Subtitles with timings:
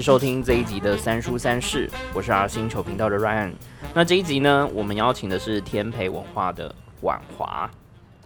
[0.00, 3.52] 收听这一集的三书三世，我是 R 星球频道的 Ryan。
[3.94, 7.70] 那这一集呢，我们邀请的是天培文化的婉华。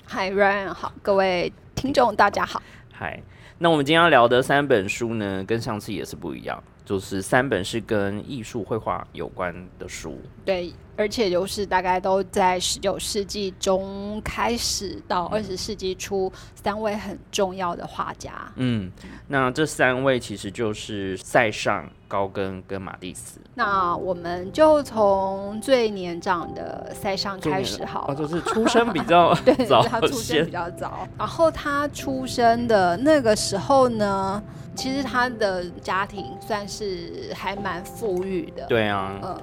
[0.09, 2.63] Hi Ryan，好，各位听众大家好。
[2.93, 3.21] 嗨，
[3.59, 10.21] 那我们今天要聊的三本书呢，跟上次也是不一样，就是三本是跟艺术绘画有关的书。
[10.45, 10.73] 对。
[10.97, 18.33] 而且就是大概都在十九世纪中开始到二十世纪初，三位很重要的画家。
[18.57, 18.91] 嗯，
[19.29, 23.41] 那这三位其实就是塞尚、高更跟马蒂斯。
[23.55, 29.35] 那我们就从最年长的塞尚开始好了，就是出生比较
[29.69, 31.09] 早，他出生比较早。
[31.19, 34.43] 然后他出生的那个时候呢，
[34.75, 38.67] 其实他的家庭算是还蛮富裕的。
[38.67, 39.41] 对啊，呃。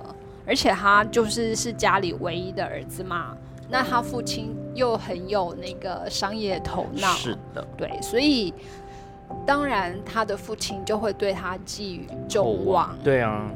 [0.51, 3.33] 而且他就是是家里唯一的儿子嘛，
[3.69, 8.53] 那他父亲又很有那个商业头脑，是的，对，所以
[9.45, 13.49] 当然他的父亲就会对他寄予众望，对啊，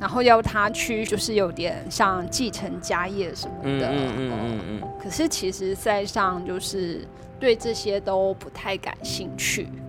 [0.00, 7.06] 然后要他去就是有点像继承家业什么的，嗯嗯嗯嗯，可是其实塞尚就是
[7.38, 9.83] 对这些都不太感兴趣，嗯，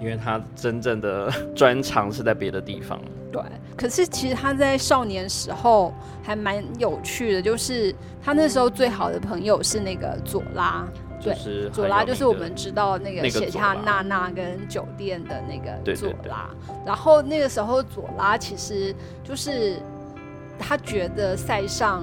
[0.00, 3.00] 因为他真正的 专长是在别的地方。
[3.30, 3.42] 对，
[3.76, 10.88] 可是其实他在少年时候还蛮有趣的，就是他那时候最好的朋友是那个左拉，
[11.22, 11.34] 对，
[11.70, 16.48] 左拉就是我们知道那个写下娜娜跟酒店的那个左拉。
[16.86, 19.76] 然后那个时候左拉其实就是
[20.58, 22.02] 他觉得塞尚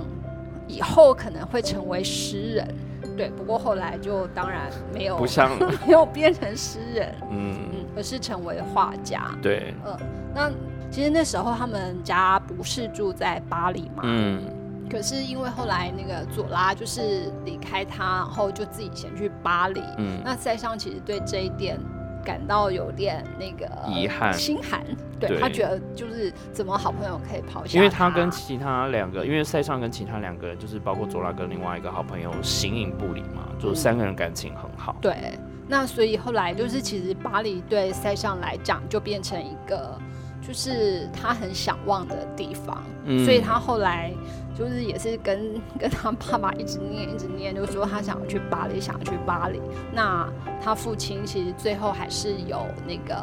[0.67, 2.75] 以后可能会成为诗人，
[3.15, 9.97] 对，不过后来就当然没有不像 没有变成诗人，嗯嗯，而是成为画家，对，嗯，
[10.33, 10.51] 那。
[10.91, 14.41] 其实那时候他们家不是住在巴黎嘛，嗯，
[14.89, 21.77] 可是因为后来那个左拉就是离开他，然后就自己先去巴黎，嗯，那塞尚其实对这一点
[22.23, 24.85] 感到有点那个遗憾、心寒，
[25.19, 35.37] 对他觉得就是怎么好朋友可以抛下，因为他跟其他两个，因为塞尚跟其他两个人就是包括佐拉跟另外一个好朋友形影不离嘛，就是三个人感情很好，对，
[35.67, 39.97] 那所以后来就是其实巴黎对塞尚来讲就变成一个。
[40.47, 42.83] 就是他很想望的地方，
[43.25, 44.13] 所以他后来
[44.55, 49.59] 就是也是跟 跟他爸爸一直念一直念，就说他想要去巴黎，想要去巴黎。
[49.91, 50.29] 那
[50.63, 53.15] 他父亲其实最后还是有那个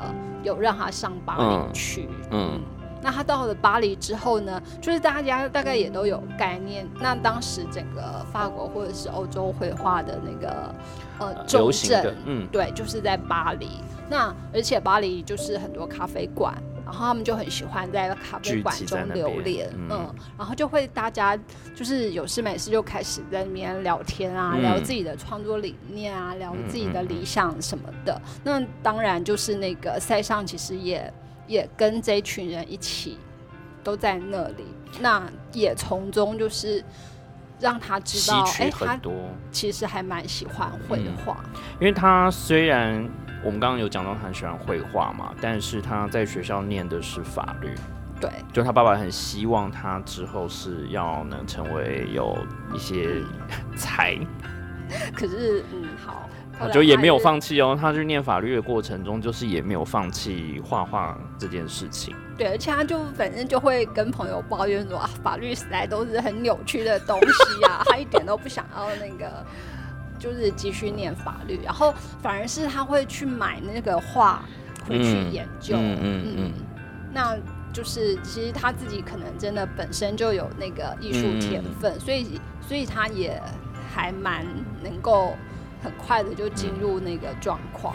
[0.42, 2.08] 有让他上巴黎去。
[2.32, 2.60] 嗯，
[3.00, 6.84] 那他到了巴黎之后呢，就是大家大概也都有概念。
[7.00, 10.74] 那当时整个法国或者是欧洲绘画的那个
[11.18, 13.68] 呃重镇，嗯，对，就是在巴黎。
[14.10, 16.52] 那而且巴黎就是很多咖啡馆。
[16.84, 21.38] 然后他们就很喜欢在咖啡馆中流连，嗯，然后就会大家
[21.74, 28.20] 就是有事没事就开始在里面聊天啊，聊自己的创作理念啊，聊自己的理想什么的。
[28.44, 31.12] 那当然就是那个塞尚其实也
[31.46, 33.18] 也跟这一群人一起
[33.84, 34.64] 都在那里，
[35.00, 35.22] 那
[35.52, 36.84] 也从中就是
[37.60, 38.98] 让他知道，哎，他
[39.50, 41.44] 其实还蛮喜欢绘画，
[41.80, 43.08] 因为他虽然。
[43.44, 47.74] 我们刚刚有讲到他很喜欢绘画嘛，但是他在学校念的是法律，
[48.20, 52.38] 对，就他爸爸很希望他之后是要能成为有
[52.72, 53.20] 一些
[53.74, 54.16] 才，
[55.12, 56.28] 可是嗯好，
[56.70, 57.76] 就也没有放弃哦。
[57.78, 62.14] 他去念法律的过程中，就是也没有放弃画画这件事情。
[62.38, 69.44] 对，而且他就反正就会跟朋友抱怨说啊，法律时代都是很扭曲的东西啊，他一点都不想要那个。
[70.22, 74.44] 就是继续念法律，然后反而是他会去买那个画
[74.86, 75.74] 回去研究。
[75.76, 76.52] 嗯嗯嗯。
[77.12, 77.36] 那
[77.72, 83.42] 就是其实他自己可能真的本身就有那个艺术天分，所以所以他也
[83.92, 84.46] 还蛮
[84.80, 85.34] 能够
[85.82, 87.92] 很快的就进入那个状况。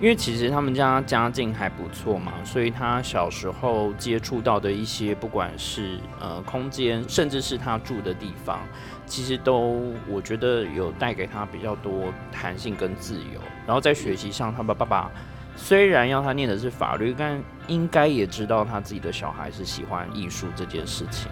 [0.00, 8.60] 因为其实他们家家境还不错嘛，所以他小时候接触到的一些，不管是呃空间，甚至是他住的地方。
[9.08, 13.40] 其实都，我觉得有带给他比较多弹性跟自由。
[13.66, 15.10] 然后在学习上，他的爸爸
[15.56, 21.30] 虽然要他念的是法律，但应该也知道他自己的小孩是喜欢艺术这件事情。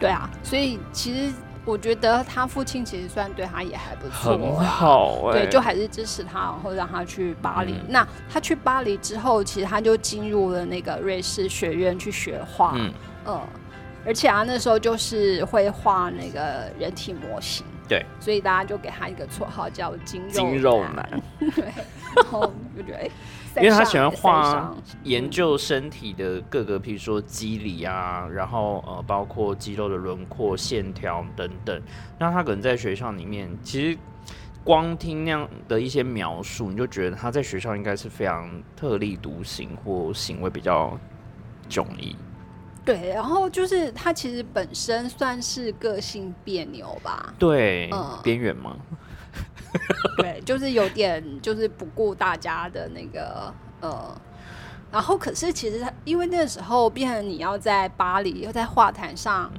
[0.00, 1.32] 对啊，所以其实
[1.64, 5.30] 我觉得他父亲其实算对他也还不错，很好。
[5.30, 7.76] 对，就还是支持他，然后让他去巴黎。
[7.88, 12.72] 那他去巴黎之后，其实他就进入了那个瑞士学院去学画。
[12.76, 12.92] 嗯。
[14.06, 21.22] 而且啊，那时候就是会画那个人体模型，对，所以大家就给他一个绰号叫“筋筋肉男”。
[21.38, 21.64] 对，
[22.16, 23.10] 然后就觉得，
[23.62, 31.82] 因为他喜欢画研究身体的各个，譬如说肌理啊，然后呃，包括肌肉的轮廓、线条等等。
[32.18, 33.98] 那他可能在学校里面，其实
[34.62, 40.98] 光听那样的一些描述，你就觉得他在学校应该是非常特立独行，或行为比较。
[41.70, 42.14] 迥异。
[42.84, 47.90] 对，然后就是他其实本身算是个性别扭吧，对，
[48.22, 48.76] 边缘吗？
[50.18, 54.20] 对，就是有点就是不顾大家的那个呃，
[54.92, 59.50] 然后可是其实他因为那个时候变成你要在巴黎又在画坛上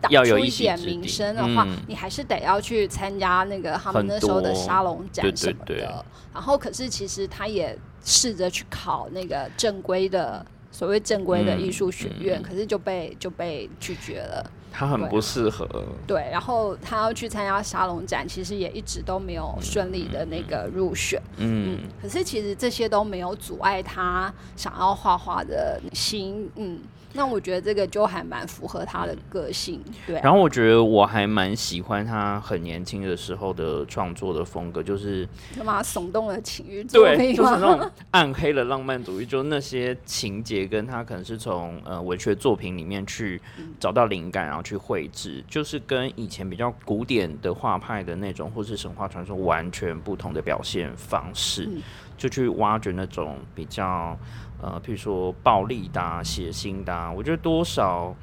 [0.00, 6.04] 打出一点名声的话，你还是得要去参加那个他们那时候的沙龙展什么的。
[6.32, 10.46] 然后可是其实他也试着去考那个正规的。
[10.72, 14.50] 所谓正规的艺术学院，可是就被就被拒绝了。
[14.72, 15.68] 他很不适合。
[16.06, 21.22] 对，然后他要去参加沙龙展，其实也一直都没有顺利的那个入选。
[21.36, 26.50] 嗯，可是其实这些都没有阻碍他想要画画的心。
[26.56, 26.80] 嗯。
[27.14, 30.20] 那我觉得这个就还蛮符合他的个性，对。
[30.22, 43.40] 然后我觉得我还蛮喜欢他很年轻的时候的创作的风格，就是干嘛耸动的情欲作品就是那种暗黑的浪漫主义，就那些情节跟他可能是从呃文学作品里面去
[43.78, 51.68] 找到灵感，然后去绘制，就是跟以前比较古典的画派的那种或是神话传说完全不同的表现方式，
[52.16, 54.18] 就去挖掘那种比较。
[54.62, 58.14] 呃，譬如说暴力的、血腥的，我觉得多少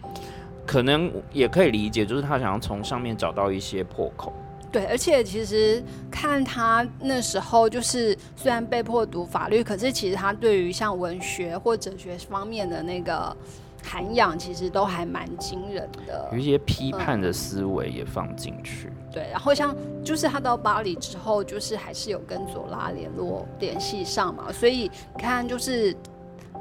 [0.65, 4.31] 可能也可以理解，就是他想要从上面找到一些破口。
[4.71, 13.35] 对，而且其实看他那时候，就是虽然被迫读法律，可是其实他对于像文学或哲学方面的那个
[13.83, 16.30] 涵养，其实都还蛮惊人的。
[16.31, 18.89] 有一些批判的思维也放进去。
[19.12, 19.75] 对，然后像
[20.06, 25.94] 就是他到巴黎之后，就是还是有跟左拉联络联系上嘛，所以你看就是。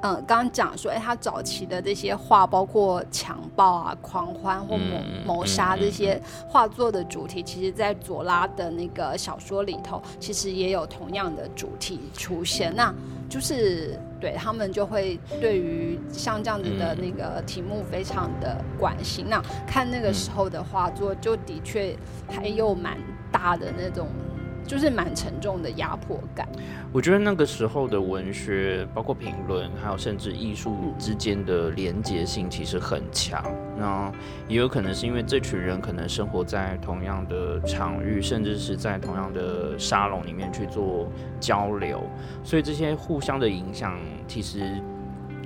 [0.03, 12.73] 嗯，刚刚讲说，哎，他早期的这些画，包括强暴啊、狂欢或谋谋杀这些画作的主题，其实，在左拉的那个小说里头，其实也有同样的主题出现。
[12.75, 12.95] 那
[13.29, 19.27] 就是对他们就会对于像这样子的那个题目非常的关心。
[19.29, 21.97] 那看那个时候的画作，就的确
[22.29, 22.97] 还有蛮
[23.33, 24.07] 大的那种。
[24.69, 26.47] 就是蛮沉重的压迫感。
[26.93, 33.43] 我觉得那个时候的文学，包括评论，还有甚至艺术之间的连结性其实很强。
[33.77, 34.13] 那
[34.47, 41.11] 也有可能是因为这群人可能生活在同样的场域，甚至是在同样的沙龙里面去做
[41.41, 42.03] 交流，
[42.45, 44.81] 所以这些互相的影响，其实。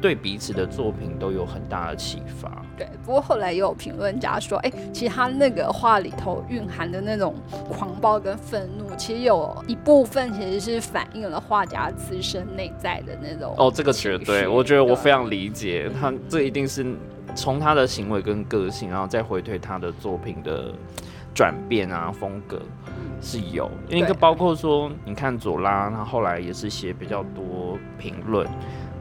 [0.02, 2.50] 对彼此的作品都有很大的启发。
[2.76, 7.34] 对，不过后来也有评论家说，哎，其实他那个画里头蕴含的那种
[7.68, 13.54] 狂暴跟愤怒，其实有一部分其实是反映了画家自身内在的那种。
[13.56, 16.84] 哦，这个绝对，我觉得我非常理解他，这一定是
[17.34, 20.72] 从他的行为跟个性，然后再回推他的作品的
[21.32, 22.60] 转变啊，风格
[23.20, 23.70] 是有。
[23.88, 28.46] 因为包括说，你看左拉，他后来也是写比较多评论。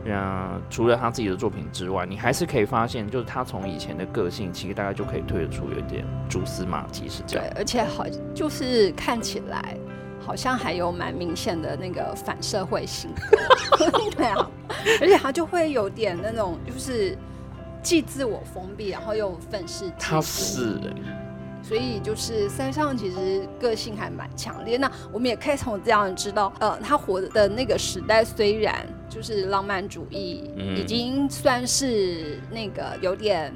[0.06, 7.46] 嗯，除了他自己的作品之外，你还是可以发现，就是他从以前的个性，其实大概就可以推得出有点蛛丝马迹是这样。
[7.46, 9.78] 对，而且好，就是看起来
[10.20, 13.12] 好像还有蛮明显的那个反社会性。
[14.16, 14.50] 对啊，
[15.00, 17.18] 而且他就会有点那种，就是
[17.84, 19.92] 既自我封闭，然后又愤世。
[20.00, 20.80] 他是
[21.72, 24.76] 所以就是三上其实个性还蛮强烈。
[24.76, 28.86] 那我们也可以从这样知道，呃，他活的那个时代虽然。
[29.12, 33.54] 就是浪漫主义，已经算是那个有点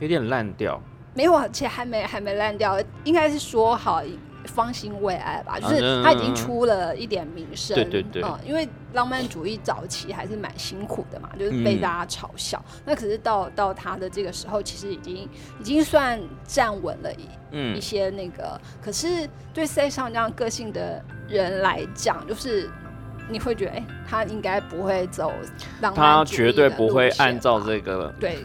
[0.00, 0.80] 有点烂掉，
[1.12, 4.02] 没有，而且还没还没烂掉，应该是说好
[4.46, 5.58] 方兴未艾吧。
[5.58, 12.62] 就是他已经出了一点名声，对对对，嗯，因为浪漫主义早期还是蛮辛苦的嘛，就是被大家嘲笑。
[12.84, 15.28] 那可是到到他的这个时候，其实已经
[15.60, 18.60] 已经算站稳了一一些那个。
[18.80, 22.70] 可是对塞尚这样个性的人来讲，就是。
[23.28, 25.32] 你会觉得，哎，他应该不会走
[25.80, 28.14] 浪漫他绝对不会按照这个。
[28.20, 28.38] 对，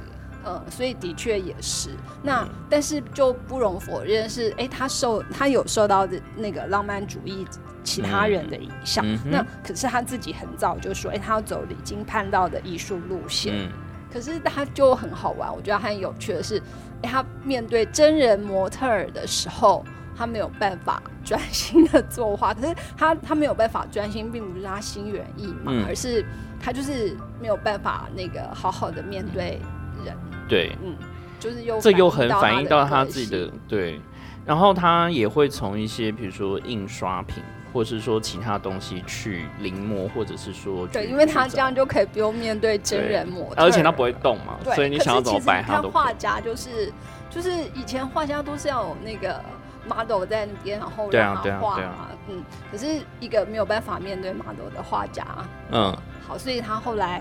[0.46, 1.90] 嗯，所以的确也是。
[2.24, 7.46] 那但是就不容否认是，哎，他受他有受到的那个浪漫主义
[7.84, 9.06] 其他人的影响。
[9.26, 13.54] 那可是他自己很早就说，哎，他要走离经叛道的艺术路线。
[13.56, 13.70] 嗯。
[14.12, 16.62] 可是他就很好玩，我觉得很有趣的是，
[17.02, 19.86] 哎，他面对真人模特儿的时候。
[20.14, 26.24] 他没有办法专心的作画，可是他他没有办法专心，并不是他心猿意马，而是
[26.60, 29.60] 他就是没有办法那个好好的面对
[30.06, 30.16] 人。
[30.52, 30.94] 对，嗯，
[31.40, 34.02] 就是又这又很反映到他自己的对，
[34.46, 37.42] 然后他也会从一些比如说印刷品，
[37.72, 45.90] 或是说其他东西去临摹，或者是说对，因为他这样就可以不用面对真人模特，而且他不会动嘛，所以你想要怎么摆他都。
[45.90, 46.92] 画家就是
[47.30, 49.42] 就是以前画家都是要有那个。
[49.90, 52.86] model 在那边，然后让他画嘛，嗯，可是
[53.20, 55.26] 一个没有办法面对 model 的画家，
[55.72, 55.92] 嗯，
[56.28, 57.20] 好，所以他后来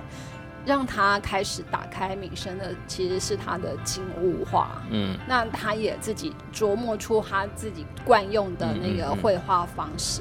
[0.67, 4.83] 让他开始打开名声的，其实是他的静物画。
[4.91, 10.21] 嗯，那他也自己琢磨出他自己惯用的那个绘画方式。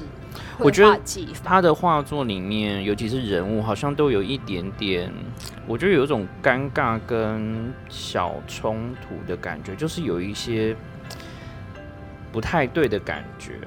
[0.58, 0.98] 我觉得
[1.42, 5.12] 他的画作里面，尤其是人物，好像都有一点点，
[5.66, 10.76] 我觉得有一种尴尬跟小冲突的感觉，就是有一些
[12.30, 13.58] 不太对的感觉。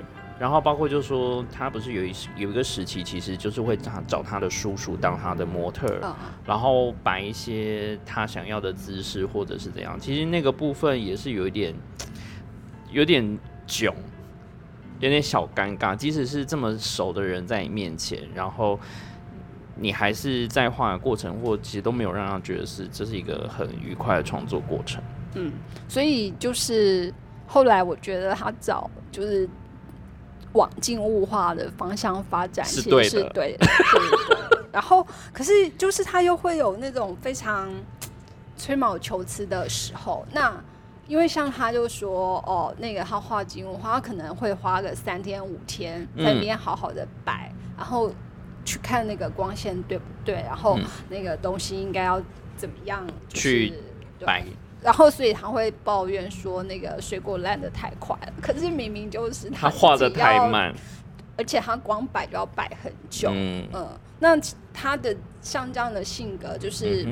[0.43, 6.01] 然后包括就是说，他不是有一有一个时期，其实就是会找找他的叔叔当他的模特，
[6.45, 9.97] 然后摆一些他想要的姿势或者是怎样。
[9.97, 11.73] 其实那个部分也是有一点
[12.91, 13.95] 有点囧，
[14.99, 15.95] 有点小尴尬。
[15.95, 18.77] 即使是这么熟的人在你面前，然后
[19.77, 25.01] 你还是在画的过程，或其实都没有让他觉得是这是一个很愉快的创作过程。
[25.35, 25.53] 嗯，
[25.87, 27.13] 所以就是
[27.47, 29.49] 后来我觉得他找就是。
[30.53, 33.67] 往静物化的方向发展，其实是对的。
[34.71, 37.71] 然后，可是就是他又会有那种非常
[38.57, 40.25] 吹毛求疵的时候。
[40.31, 40.51] 那
[41.07, 48.11] 因为像他就说，哦，那个他画静物画，他可能会花个三天五天在那边好好的摆，然后
[48.65, 50.79] 去看那个光线对不对，然后
[51.09, 52.21] 那个东西应该要
[52.55, 53.73] 怎么样去
[54.25, 54.43] 摆。
[54.83, 58.33] 然后，所以他会抱怨说那个水果烂的太快了。
[58.41, 60.73] 可是明明就是他画的太慢，
[61.37, 63.29] 而且他光摆就要摆很久。
[63.31, 63.87] 嗯，
[64.19, 64.37] 那
[64.73, 67.07] 他的像这样的性格，就是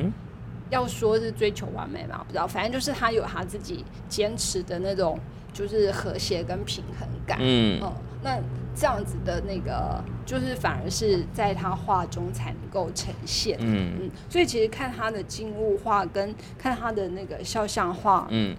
[0.70, 2.24] 要说是追求完美嘛？
[2.28, 5.18] 不知道，反正就是他有他自己坚持的那种，
[5.54, 7.38] 就是和谐跟平衡感。
[7.40, 7.82] 嗯，
[8.22, 8.38] 那。
[8.74, 13.58] 这样子的那个，就是反而是在他画中才能够呈现。
[13.60, 18.56] 嗯嗯，所以其实看他的静物画跟看他的那个肖像画，嗯，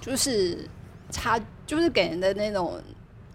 [0.00, 0.68] 就是
[1.10, 2.80] 差，就是给人的那种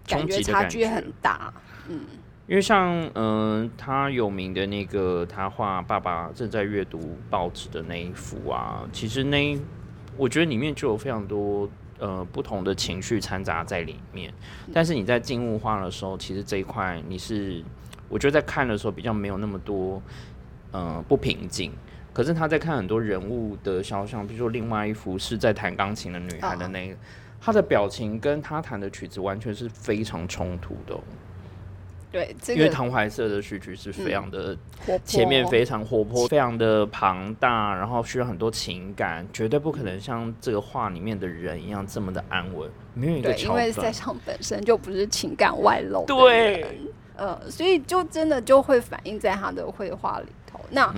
[0.06, 1.52] 感觉差距很大。
[1.88, 2.00] 嗯，
[2.46, 9.56] 因为像嗯，他有名的那个他画爸爸正在阅读报纸的那一幅啊，其实那
[10.16, 11.68] 我觉得里面就有非常多。
[12.00, 14.32] 呃，不同的情绪掺杂在里面，
[14.72, 17.62] 但是你在静物画的时候，其实这一块你是，
[18.08, 20.02] 我觉得在看的时候比较没有那么多，
[20.72, 21.70] 呃，不平静。
[22.12, 26.96] 可是他在看很多人物的肖像，比如说另外一幅是在弹钢琴的女孩的那个，
[27.40, 30.98] 她的表情跟她弹的曲子完全是非常冲突的。
[32.12, 34.56] 对，因为唐怀瑟的序曲是非常的
[35.04, 46.66] 前面非常活泼，非常的庞大，然后需要很多情感，绝对不可能像这个画里面的人一样这么的安稳，没有一个因为塞尚本身就不是情感外露对，
[47.16, 50.58] 呃，所以就真的就会反映在他的绘画里头。
[50.70, 50.92] 那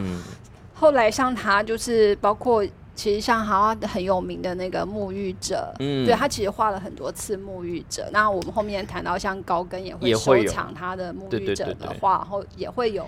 [0.75, 2.66] 后来像他就是包括。
[2.95, 8.09] 其实像他很有名的那个沐浴者，嗯，对他其实画了很多次沐浴者。
[8.13, 13.07] 那我们后面谈到像高更也会收藏他的沐浴者的画，然后也会有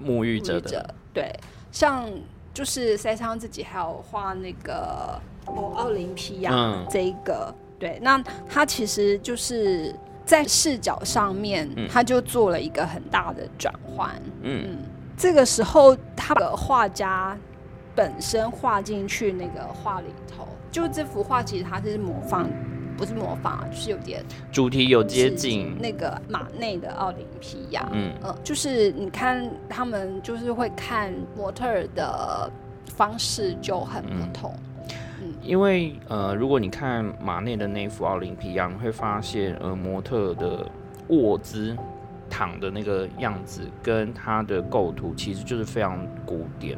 [0.00, 0.94] 沐浴者的。
[1.12, 1.32] 对，
[1.72, 2.08] 像
[2.54, 14.14] 就是塞尚自己还有画那个哦奥林匹亚这一个，对，那他其实就是在视角上面，他就做了一个很大的转换。
[14.42, 14.78] 嗯，
[15.16, 17.36] 这个时候他的画家。
[17.94, 22.48] 本身画进去那个画里头，就这幅画其实它是模仿，
[22.96, 27.88] 不是模仿，就是有点主题有接近那个马内的奥林匹亚。
[27.92, 32.50] 嗯嗯，就是你看他们就是会看模特儿的
[32.96, 34.52] 方式就很不同。
[35.22, 40.66] 嗯，因为呃，如果你看马内的那幅奥林匹亚，你会发现呃，模特的
[41.08, 41.76] 卧姿
[42.28, 46.76] 躺的那个样子跟他的构图其实就是非常古典。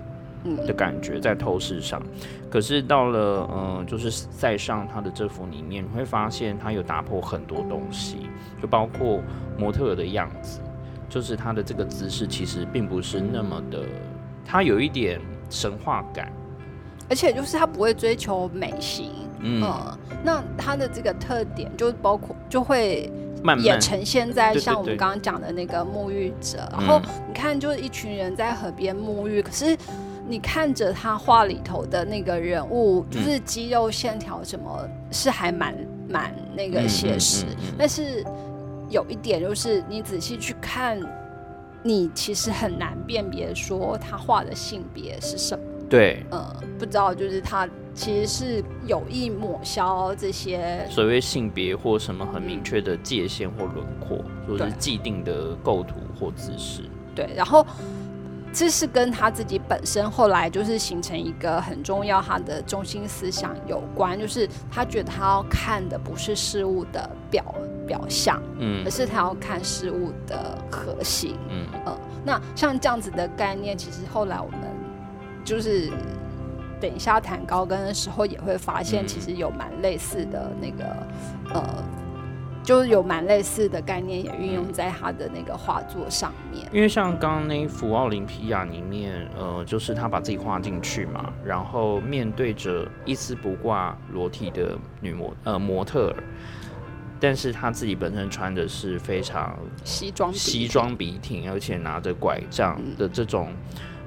[0.66, 2.02] 的感觉在透视上，
[2.50, 8.28] 可是到了嗯，就是塞上他的这幅里面，你会发现他有打破很多东西，
[8.60, 9.20] 就包括
[9.58, 10.60] 模特的样子，
[11.08, 13.80] 就是他的这个姿势其实并不是那么的，
[14.44, 16.30] 他有一点神话感，
[17.08, 19.10] 而且就是他不会追求美型，
[19.40, 19.62] 嗯，
[20.22, 23.10] 那他的这个特点就包括就会
[23.58, 29.76] 也呈现在像我们刚刚讲的那个沐浴者，然后你看就是一群人在河边沐浴，可是。
[30.28, 35.72] 你看着他画里头的那个人物，就是肌肉线条什么，是还蛮
[36.08, 37.44] 蛮那个写实。
[37.78, 38.24] 但是
[38.90, 41.00] 有一点就是，你仔细去看，
[41.82, 45.64] 你其实很难辨别说他画的性别是什么。
[45.88, 56.82] 对，呃，不知道，就是他其实是有意抹消这些所谓性别或什么很明确的界限或轮廓，或者是既定的构图或姿势。
[57.14, 57.64] 对，然后。
[58.56, 67.44] 这是跟他自己本身后来就是形成一个很重要，他的中心思想有关，就是他觉得他要看的不是事物的表
[67.86, 71.94] 表象，嗯，而是他要看事物的核心，嗯嗯。
[72.24, 74.60] 那像这样子的概念，其实后来我们
[75.44, 75.90] 就是
[76.80, 80.96] 等一下谈高跟的时候也会发现，其实有蛮类似的那个
[81.52, 81.84] 呃。
[82.66, 86.66] 就是有蛮类似的概念，也运用在他的那个画作上面。
[86.72, 96.24] 因为像刚刚那一幅奥林匹亚里面，呃，就是他把自己画进去嘛，然后面对着一丝不挂裸体的女模呃模特儿，
[97.20, 103.52] 但是他自己本身穿的是非常西装西装笔挺，而且拿着拐杖的这种，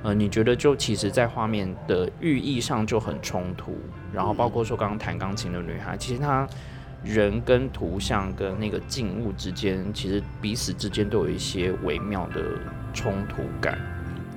[0.04, 3.78] 呃，你觉得就其实，在画面的寓意上就很冲突。
[4.12, 6.46] 然后包括说刚刚弹钢琴的女孩，其实她。
[7.04, 12.42] 人跟图像跟那个静物之间，其实彼此之间都有一些微妙的
[12.94, 13.78] 冲突感。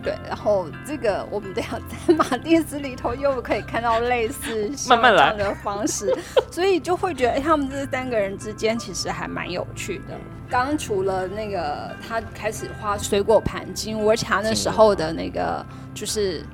[0.02, 6.12] 对，然后这个我们都要在马蒂斯里头又可以看到类似慢慢来的方式，
[6.50, 10.18] 所以就会觉得他们这三个人之间其实还蛮有趣的。
[10.48, 15.64] 刚刚除了那个他开始画水果盘金，而且他那时候的那个
[15.94, 16.44] 就是。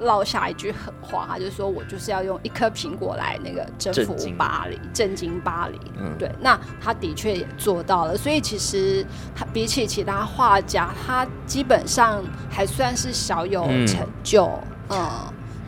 [0.00, 5.78] 落下一句狠话，他就说我就是要用一颗苹果来那个征服巴黎，震惊巴黎。
[5.96, 8.16] 嗯，对，那他的确也做到了。
[8.16, 14.50] 所以其实他比起其他画家，他基本上还算是小有成就。
[14.90, 15.08] 嗯，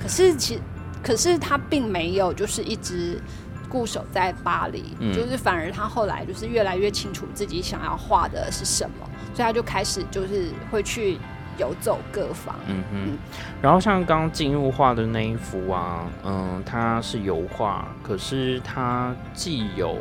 [0.01, 0.61] 可是其
[1.03, 3.21] 可是他并没有就是一直
[3.69, 11.19] 固守在巴黎，就是反而他后来就是越来越清楚自己想要画的是什么，所以他就开始就是会去。
[11.59, 13.19] 游走各方，嗯哼，
[13.63, 19.99] 然后像刚进入画的那一幅啊，嗯，它是油画，可是它既有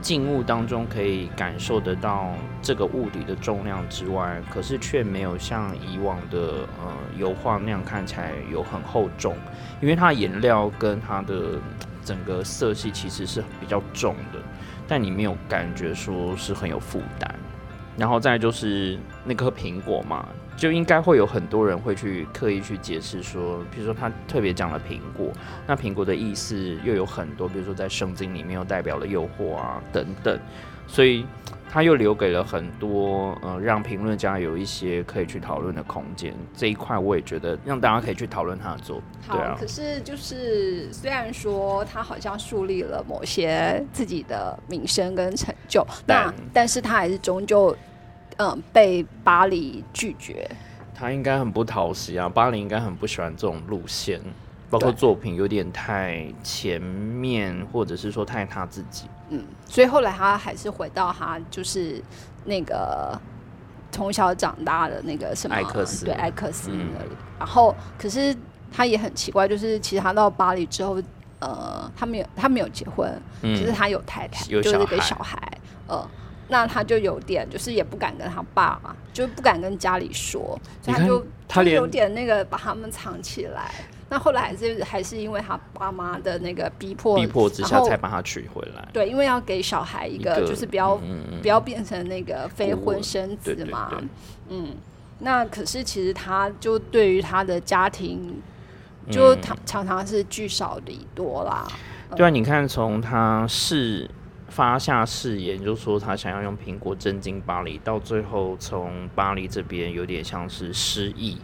[0.00, 9.34] 静物当中可以感受得到这个物体的重量之外，可是却没有像以往的呃油画那样看起来有很厚重，
[9.80, 11.58] 因为它颜料跟它的
[12.04, 14.38] 整个色系其实是比较重的，
[14.86, 17.34] 但你没有感觉说是很有负担。
[17.96, 20.26] 然后再就是那颗苹果嘛。
[20.56, 25.32] 就应该会有很多人会去刻意去解释说，比如说他特别讲了苹果，
[25.66, 30.38] 那苹果的意思又有很多，比如说在圣经里面又代表了诱惑啊等等，
[30.86, 31.26] 所以
[31.68, 36.32] 他又留给了很多呃让评论家有一些可以去讨论的空间。
[36.56, 39.04] 这一块我也觉得让大家可以去讨论他的作品。
[39.26, 47.76] 好，可是就是虽然说他好像树立了某些自己的名声跟成就，那但是他还是终究。
[48.38, 50.50] 嗯，被巴黎拒绝，
[50.94, 52.28] 他应该很不讨喜啊。
[52.28, 54.20] 巴黎应该很不喜欢这种路线，
[54.68, 59.06] 包括作品有点太前面，或者是说太他自己。
[59.30, 62.02] 嗯，所以后来他还是回到他就是
[62.44, 63.16] 那个
[63.92, 67.10] 从小长大的那个什么艾克斯，对艾克斯那里。
[67.38, 68.36] 然后，可是
[68.72, 71.00] 他也很奇怪，就是其实他到巴黎之后，
[71.38, 73.08] 呃，他没有他没有结婚，
[73.40, 75.38] 可是他有太太，就是给小孩，
[75.86, 76.10] 呃。
[76.48, 83.70] 那他就有点，就是也不敢跟他爸嘛，就不敢跟家里说，所以他就他有点那个把他们藏起来。
[84.10, 88.86] 那后来还是还是因为他爸妈的那个逼迫，逼迫之下才把他娶回来。
[88.92, 91.00] 对，因为要给小孩一个，就是不要
[91.40, 93.90] 不要变成那个非婚生子嘛。
[94.50, 94.76] 嗯，
[95.20, 98.42] 那可是其实他就对于他的家庭，
[99.10, 101.66] 就常常常是聚少离多啦。
[102.14, 104.08] 对啊，你看从他是。
[104.54, 111.38] 发下誓言，就说他想要用苹果震惊巴黎，到最后从巴黎这边有点像是失忆，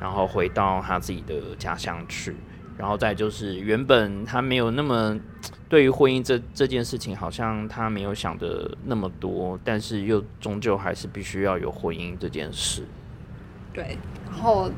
[0.00, 2.34] 然后回到他自己的家乡去，
[2.78, 5.20] 然后再就是原本他没有那么
[5.68, 12.86] 对于婚姻这这件事情，好像他没有想的那么多，但是又终究还是必须要有婚姻这件事。
[13.74, 14.70] 对，然后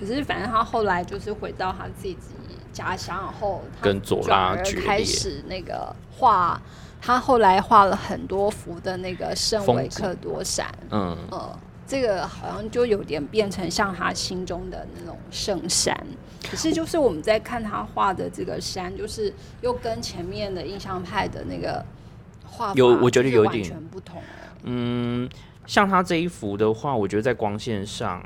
[0.00, 2.16] 可是反正他后来就是回到他自己。
[2.76, 6.60] 家乡，然后跟左拉开始那个画，
[7.00, 15.96] 他后来画了很多幅的那个圣维克多山，嗯呃，这个好像就有点变成像他心中的那种圣山。
[16.50, 21.82] 可是就是我们在看他画的这个山，就是又跟前面的印象派的那个
[22.44, 24.22] 画有，我觉得有点不同。
[24.64, 25.26] 嗯，
[25.66, 28.22] 像他这一幅的话，我觉得在光线上。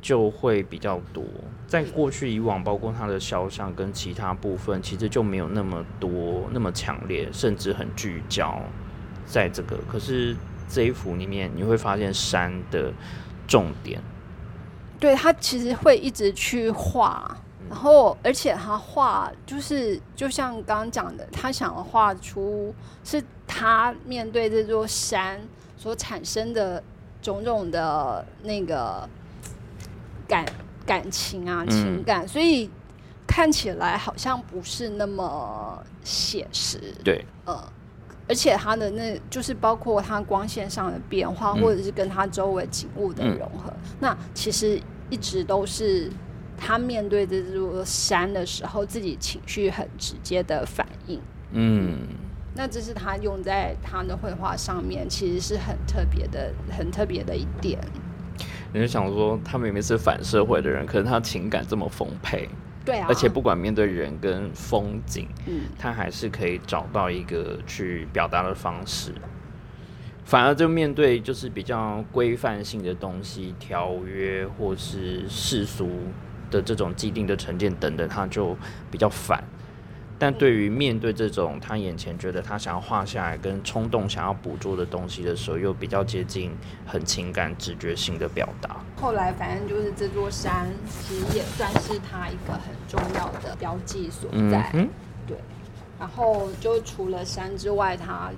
[0.00, 1.24] 就会比较多，
[1.68, 8.60] 在过去以往，包括它的肖像跟其他部分，其实就没有那么多那么强烈，甚至很聚焦
[9.26, 9.76] 在这个。
[9.86, 10.34] 可是
[10.66, 12.90] 这一幅里面，你会发现山的
[13.46, 14.00] 重点，
[14.98, 17.36] 对他其实会一直去画，
[17.68, 25.38] 然后而且他画就是就像刚刚讲的，他想画出是他面对这座山
[25.76, 26.82] 所产生的
[27.20, 29.08] 种种的那个。
[30.26, 30.44] 感
[30.88, 32.70] 感情啊，情感，所以
[33.26, 36.80] 看起来好像不是那么写实。
[37.04, 37.62] 对，呃，
[38.26, 43.70] 而且它的那就是包括它光线上的变化，或者是跟它周围景物的融合，
[44.00, 46.10] 那其实一直都是
[46.56, 51.20] 他面对这座山的时候，自己情绪很直接的反应。
[51.52, 51.98] 嗯，
[52.54, 57.78] 那这是他用在他的绘画上面，其实是很特别的、很特别的一点。
[58.72, 62.48] 你就想说，他明明是反社会的人，可是他情感这么丰沛，
[62.84, 69.12] 对啊，而且不管面对人跟风景，嗯，他还是可以找到一个去表达的方式。
[70.24, 75.88] 反而就面对就是比较规范性的东西、条约或是世俗
[76.50, 78.54] 的这种既定的成见等等，他就
[78.90, 79.42] 比较反。
[80.18, 86.50] 但对于面对这种他眼前觉得他想要画下来跟冲动想要捕捉的东西的时候，又比较接近
[86.86, 88.76] 很情感直觉性的表达。
[89.00, 94.70] 后来反正就是这座山，其实也算是他一个很重要的标记所在。
[95.26, 95.36] 对。
[95.98, 98.30] 然后就除了山之外，他。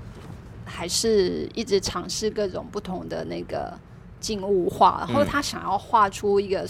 [0.72, 3.76] 还是一直尝试各种不同的那个
[4.20, 6.64] 静物画，然后他想要画出一个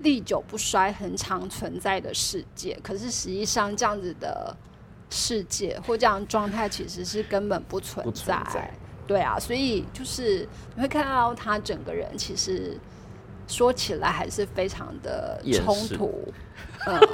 [0.00, 2.78] 历久不衰、很常存在的世界。
[2.82, 4.54] 可是实际上，这样子的
[5.08, 8.72] 世界或这样状态其实是根本不存在。
[9.06, 12.78] 对啊，所以就是你会看到他整个人其实
[13.48, 16.32] 说起来还是非常的冲突。
[16.86, 17.00] 嗯。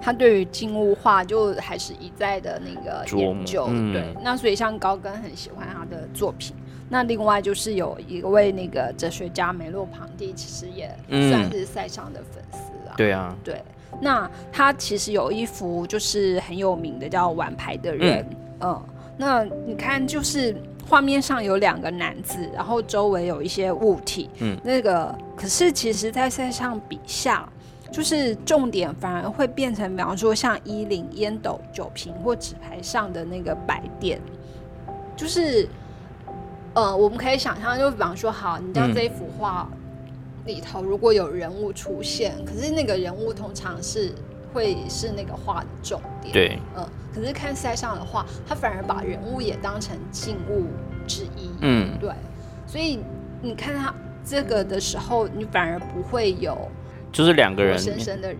[0.00, 4.12] 他对于静物画就还是一再的那个研究，对。
[4.20, 6.56] 那所以像高更很喜欢他的作品。
[6.92, 12.92] 那另外就是有一位那个哲学家梅洛庞蒂，其实也算是塞尚的粉丝啊。
[12.98, 13.62] 对啊，对。
[13.98, 18.22] 那他其实有一幅就是很有名的叫《玩牌的人》。
[18.60, 18.82] 嗯。
[19.16, 20.54] 那你看，就是
[20.86, 24.28] 画面上有两个男子，然后周围有一些物体。
[24.40, 24.56] 嗯。
[24.62, 27.48] 那个可是其实，在塞尚笔下。
[27.90, 34.18] 就是重点反而会变成，比方说像衣领、烟斗、酒瓶或纸牌上的那个摆点，
[35.14, 35.68] 就是，
[36.74, 39.68] 呃，我们可以想象，就比方说，好，你像这一幅画
[40.46, 44.12] 里头如果有人物出现，可是那个人物通常是
[44.52, 50.64] 会是那个画的重点，对，嗯，可是看塞上的话，他反而把人物也当成静物
[51.06, 52.10] 之一，嗯，对，
[52.66, 53.00] 所以
[53.40, 56.56] 你看他这个的时候，你反而不会有。
[57.12, 57.78] 就是两个人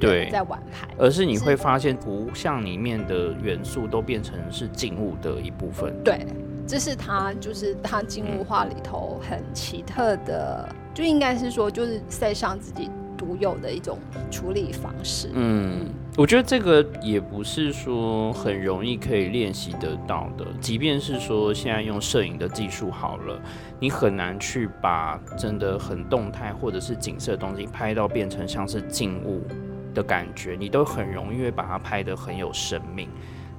[0.01, 5.93] 对在玩牌，而是你会发现图像里面的元素都变成是静物的一部分。
[6.03, 6.27] 对，
[6.73, 13.99] 这是他就是他静物画里头很奇特的，就应该是说就是塞尚自己独有的一种
[14.31, 15.29] 处理方式。
[15.35, 15.91] 嗯。
[16.17, 23.39] 我觉得这个也不是说很容易可以练习得到的，即便是说现在用摄影的技术好了，
[23.79, 29.43] 你很难去把真的很动态或者是景色的东西拍到变成像是静物
[29.93, 33.11] 的感觉，你都很容易会把它拍得很有生命。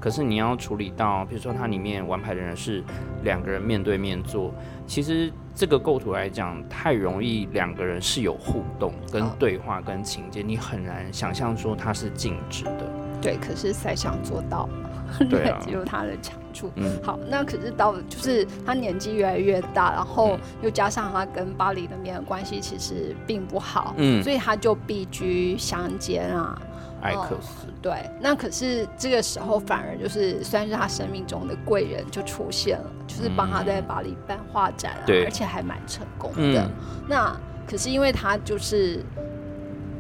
[0.03, 2.83] 可是你要处理到，比如说它里面玩牌的人是
[3.23, 4.53] 两个人面对面坐，
[4.85, 12.83] 其实这个构图来讲太容易，两个人是有互动、跟对话、跟情节，你很难想象说它是静止的。
[13.21, 16.69] 对，可是塞尚做到了，对，只有他的长处。
[16.75, 26.61] 嗯，好，那可是到就是他年纪越来越大，然后又加上他跟巴黎那边的关系其实并不好，嗯，所以他就避居乡间啊。
[27.03, 36.69] 艾克斯对，那可是这个时候反而就是算是他生命中的贵人就出现了，就是帮他在巴黎办画展啊，而且还蛮成功的。
[37.07, 37.35] 那
[37.67, 39.03] 可是因为他就是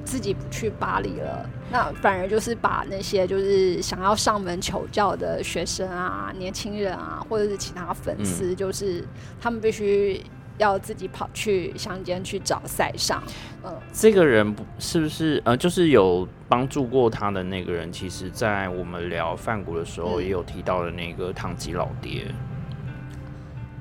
[0.05, 9.05] 自己不去巴黎了，那反而就是把那些就是想要上门求教的学生啊、年轻人啊，或者是其他粉丝，就是
[9.41, 10.23] 他们必须。
[10.63, 13.21] 要自己跑去乡间去找塞尚，
[13.63, 22.25] 嗯，这个人不是不是呃，就是有帮助过他的那个人，其实，在我们聊梵谷的时候，也有提到的那个唐吉老爹。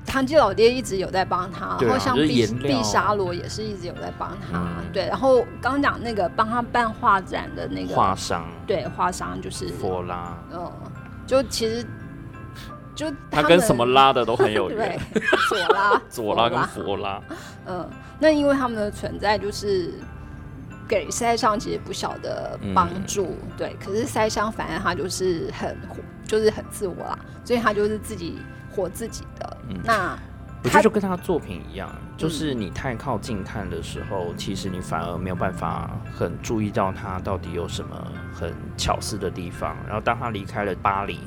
[0.05, 5.07] 唐吉老爹一直有在帮他，然后像毕毕沙罗也是一直有在帮他，对。
[5.07, 10.71] 然后刚刚讲那个帮他办画展的那个画商，对，画商就是佛拉，嗯，
[11.25, 11.85] 就其实。
[12.95, 14.99] 就他跟什么拉的都很有 缘，
[15.49, 17.19] 左拉、 左拉跟佛拉，
[17.65, 19.93] 嗯，那因为他们的存在就是
[20.87, 23.75] 给塞尚其实不小的帮助，对。
[23.83, 25.75] 可是塞尚反而他就是很
[26.27, 28.39] 就是很自我啦，所以他就是自己
[28.71, 29.57] 活自己的。
[29.69, 30.17] 嗯那
[30.63, 37.89] 我觉得就跟他作品一样，就是你太靠近看的时候，其实你反而没有办法很注意到他到底有什么
[38.33, 39.75] 很巧思的地方。
[39.85, 41.19] 然后当他离开了巴黎。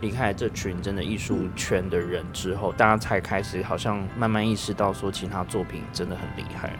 [0.00, 6.70] 离开这群真的艺术圈的人之后，大家才开始好像慢慢意识到说，其他作品真的很厉害。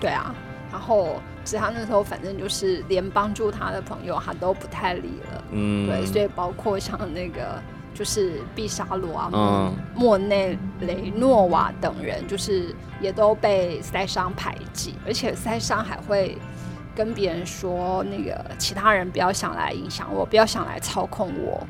[0.00, 0.34] 对啊，
[0.70, 5.44] 然后其实他那时候反正就是连帮助他的朋友他都不太理了。
[5.50, 7.60] 嗯，对，所以包括像那个
[7.94, 16.38] 就是毕沙罗啊、莫内、雷诺瓦等人，就是也都被塞尚排挤，而且塞尚还会。
[16.96, 21.64] 跟别人说那个其他人不要想来影响我，不要想来操控我。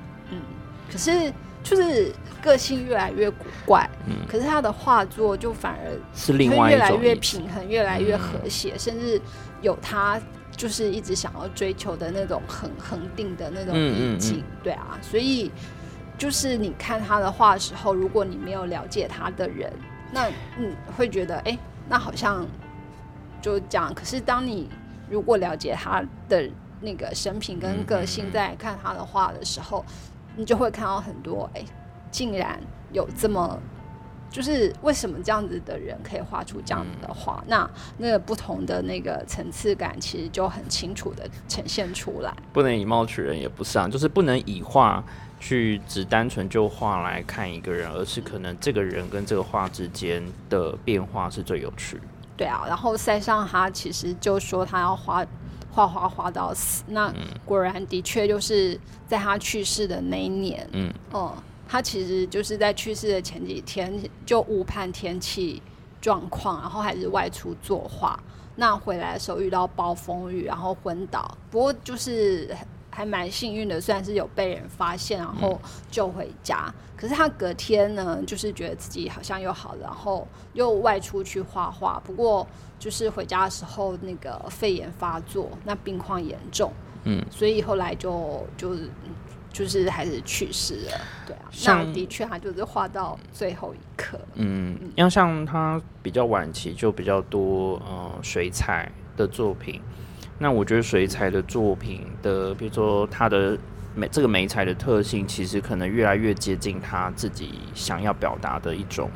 [0.89, 3.89] 嗯，可是就是个性越来越古怪。
[4.07, 9.21] 嗯，可是他的画作就反而是另外越来越平衡，越来越和谐，甚至
[9.61, 10.21] 有他
[10.57, 14.43] 就是一直想要追求的那种很恒定的那种意境。
[14.63, 15.51] 对啊，所以
[16.17, 19.73] 就是你看他的画的时候，如果你没有了解他的人，
[20.13, 20.27] 那
[20.59, 21.59] 你会觉得哎。
[21.91, 22.47] 那好像
[23.41, 24.69] 就讲，可是当你
[25.09, 26.47] 如果了解他的
[26.83, 29.83] 那个生平跟个性，在看他的画的时候，
[30.39, 31.63] 你就会看到很多，哎，
[32.11, 32.59] 竟然
[32.93, 33.61] 有这么，
[34.31, 37.43] 就是为什么这样子的人可以画出这样子的画？
[37.49, 42.33] 那那个不同的那个层次感，其实就很清楚的呈现出来。
[42.53, 45.05] 不能以貌取人，也不是啊，就是不能以画。
[45.41, 50.21] 去只单纯就画来看一个人，而是可能这个人跟这个画之间
[50.51, 51.97] 的变化是最有趣。
[52.37, 55.25] 对啊，然后塞尚他其实就说他要画
[55.87, 57.13] 画画画到死，那
[57.45, 61.35] 果然的确就是在他去世的那一年，嗯，哦，
[61.69, 63.93] 他其实就是在去世的前几天
[64.27, 65.63] 就误判天气
[66.01, 68.19] 状况，然后还是外出作画，
[68.57, 71.37] 那回来的时候遇到暴风雨，然后昏倒。
[71.51, 72.57] 不过就是。
[72.99, 75.57] 还蛮幸运的，虽然是有被人发现，然后
[75.89, 76.75] 救回家。
[76.97, 82.03] 可是他隔天呢，就是觉得自己好像又好了，然后又外出去画画。
[82.05, 82.45] 不过
[82.77, 86.73] 就是回家的时候，那个肺炎发作，那病况严重，
[87.05, 88.91] 嗯，所以后来就就是
[89.53, 91.01] 就是还是去世了。
[91.25, 94.19] 对啊，那的确他就是画到最后一刻。
[94.35, 99.81] 嗯，要像他比较晚期就比较多呃水彩的作品。
[100.39, 103.59] 那我觉得水彩的作品的，比如说它的
[103.95, 109.11] 美，这个美彩的特性，其实可能越来越接近他自己想要表达的一种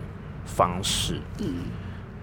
[0.45, 1.21] 方式。
[1.39, 1.63] 嗯，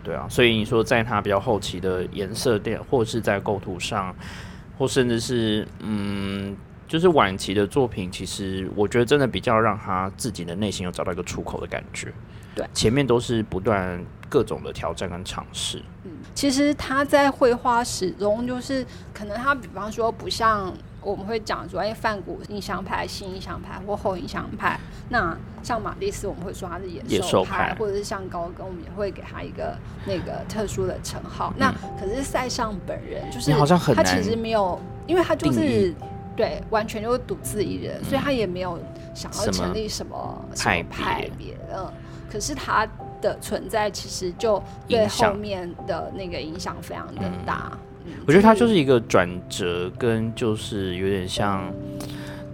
[0.04, 4.14] 对啊，所以你说在他比较后期的颜色点，或是在构图上，
[4.78, 12.12] 或甚至是嗯，就是晚期的作品，其实我觉得真的比较让他自己的内心有找到一个出口的感觉。
[12.60, 15.82] 对，前面都是不断各种的挑战跟尝试。
[16.04, 24.80] 嗯其实他在绘画始终就是，可能他比方说不像我们会讲说，哎，梵谷印象派、新印象派或后印象派。
[25.10, 31.54] 那像马蒂斯，我们会说他是野兽派，或者是像高更，我们也会给他一个那个特殊的称号。
[31.58, 33.52] 那可是塞尚本人就是，
[33.94, 35.94] 他其实没有，因为他就是
[36.38, 38.80] 对完全就是独自一人，所以他也没有
[39.14, 40.46] 想要成立什么
[40.90, 41.58] 派别。
[41.74, 41.92] 嗯，
[42.30, 42.88] 可是它。
[43.22, 47.70] 的存在其实就对后面的那个影响非常的大。
[48.26, 51.70] 我觉得它就是一个转折，跟就是有点像，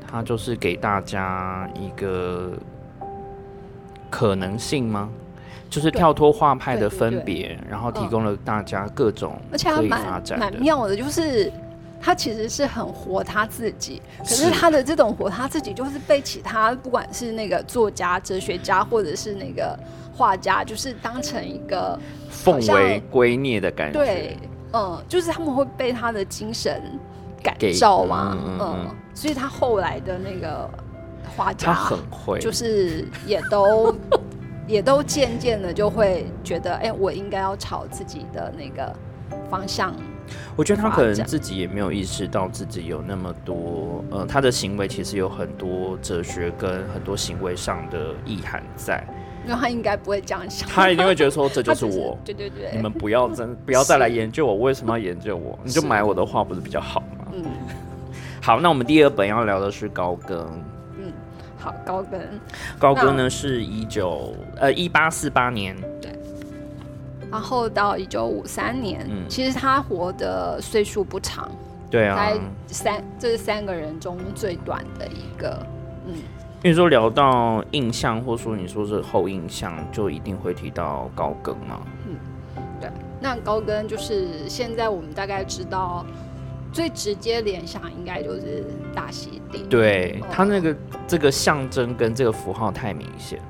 [0.09, 2.53] 它就是给大家一个
[4.09, 5.07] 可能性吗？
[5.69, 11.53] 就是跳脱画派的分别，然后提供了大家各种而且以发展蛮妙的，就是
[12.05, 19.77] 他其实是很活他自己，可是他的这种活他自己，就是被其他不管是那个作家、哲学家，或者是那个。
[20.17, 24.37] 画家就是当成一个奉为圭臬的感觉，对，
[24.71, 26.81] 嗯，就是他们会被他的精神
[27.43, 30.69] 感召嘛，嗯，所以他后来的那个
[31.35, 33.93] 画家他很会，就是也都
[34.65, 38.95] 也都渐渐的就会觉得，哎，我应该要朝自己的那个
[39.49, 39.93] 方向。
[40.55, 49.03] 我觉得他可能自己也没有意识到自己有那么多，呃，他的行为其实有很多哲学跟很多行为上的意涵在。
[49.47, 52.17] 那他应该不会这样想，他一定会觉得说这 就是我。
[52.25, 55.57] 对对对，你们不要真 不要再来研究我，为什么要研究我？
[55.63, 57.27] 你就买我的画不是比较好吗？
[57.31, 57.43] 嗯，
[58.41, 60.39] 好，那我们第二本要聊的是高更。
[60.97, 61.13] 嗯，
[61.59, 62.19] 好，高更。
[62.79, 65.94] 高更呢是一九呃一八四八年，对，
[67.35, 71.51] 然后到一九五三年，嗯，其实他活的岁数不长，
[71.91, 75.61] 对啊，在三，这是三个人中最短的一个，
[76.07, 76.13] 嗯。
[76.63, 81.81] 因为说聊到印象，或者说你说是后印象，就一定会提到高更嘛。
[82.07, 82.15] 嗯，
[82.79, 82.89] 对。
[83.19, 86.05] 那高更就是现在我们大概知道
[86.71, 88.63] 最直接联想，应该就是
[88.95, 89.61] 大溪地。
[89.69, 90.73] 对他那个
[91.05, 93.41] 这个象征跟这个符号太明显。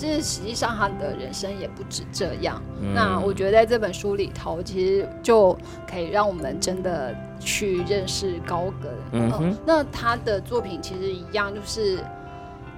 [0.00, 2.60] 对，可是实际上他的人生也不止这样。
[2.94, 5.56] 那我觉得在这本书里头，其实就
[5.88, 8.90] 可以让我们真的去认识高更。
[9.12, 9.56] 嗯哼。
[9.66, 11.98] 那他的作品其实一样，就是。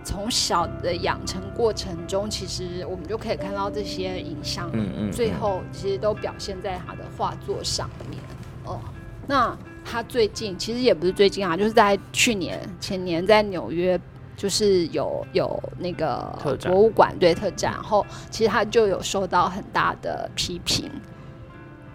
[0.08, 8.22] 从小的养成过程中，其实我们就可以看到这些影像，嗯嗯，最后其实都表现在他的画作上面。
[8.66, 8.78] 哦，
[9.26, 14.00] 那他最近其实也不是最近啊，就是在去年、前年在纽约，
[14.36, 20.90] 就是有有那个博物馆对特展，然后其实他就有受到很大的批评。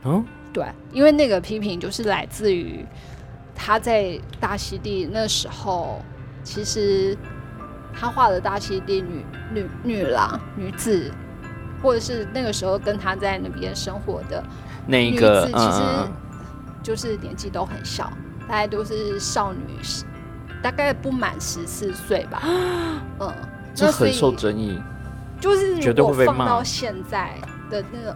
[0.04, 2.84] 嗯，对，因为那个批评就是来自于
[3.54, 6.02] 他在大溪地那时候，
[6.44, 7.16] 其实
[7.94, 9.24] 他画的大溪地女
[9.54, 11.14] 女女郎女子，
[11.84, 14.44] 或者是那个时候跟他在那边生活的
[14.88, 15.82] 那个，其实
[16.82, 18.12] 就是年纪都很小，
[18.48, 19.78] 大概都是少女，
[20.62, 22.42] 大概不满十四岁吧。
[23.20, 23.34] 嗯，
[23.74, 24.82] 这很受争议，
[25.40, 27.36] 就是如果放到现在
[27.70, 28.16] 的那种。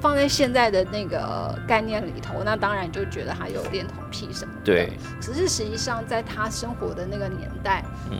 [0.00, 4.60] 放在现在的那个概念里头，那当然就觉得他有恋童癖什么的。
[4.64, 4.94] 对。
[5.20, 8.16] 只是实际上，在他生活的那个年代，嗯，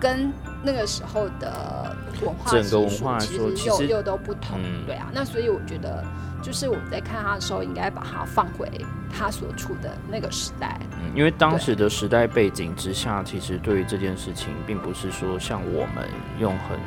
[0.00, 0.32] 跟
[0.64, 4.58] 那个时候的文化整个文化其实又又都不同。
[4.84, 6.04] 对啊，那所以我觉得，
[6.42, 8.68] 就是我们在看他的时候，应该把它放回
[9.10, 10.78] 他所处的那个时代。
[11.00, 16.06] 嗯，因为当时的时代背景之下，其实对于这件事情，并不是说像我们
[16.38, 16.78] 用很。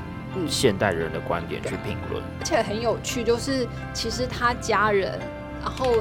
[0.50, 5.18] 现代人的观点去评论，而且很有趣，就是其实他家人，
[5.64, 5.96] 然后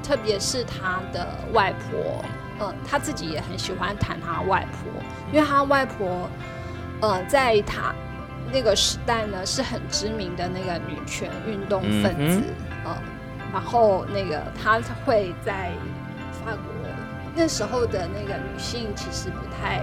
[0.00, 2.24] 特别是他的外婆，
[2.60, 6.30] 嗯，他自己也很喜欢谈他外婆，因为他外婆，
[7.00, 7.92] 呃，在他
[8.52, 12.54] 那个时代呢是很知名的那个女权运动分子，嗯，
[13.52, 15.72] 然后那个他会在
[16.44, 16.62] 法国
[17.34, 19.82] 那时候的那个女性其实不太。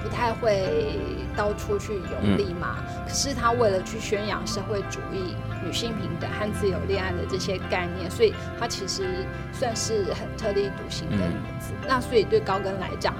[0.00, 0.96] 不太会
[1.36, 5.34] 到处去游历嘛，可是他为了去宣扬社会主义、
[5.64, 11.72] 女性平等和自由恋爱的这些概念，所以他其实算是很特立独行的女子。
[11.86, 13.12] 那所以对高根来讲，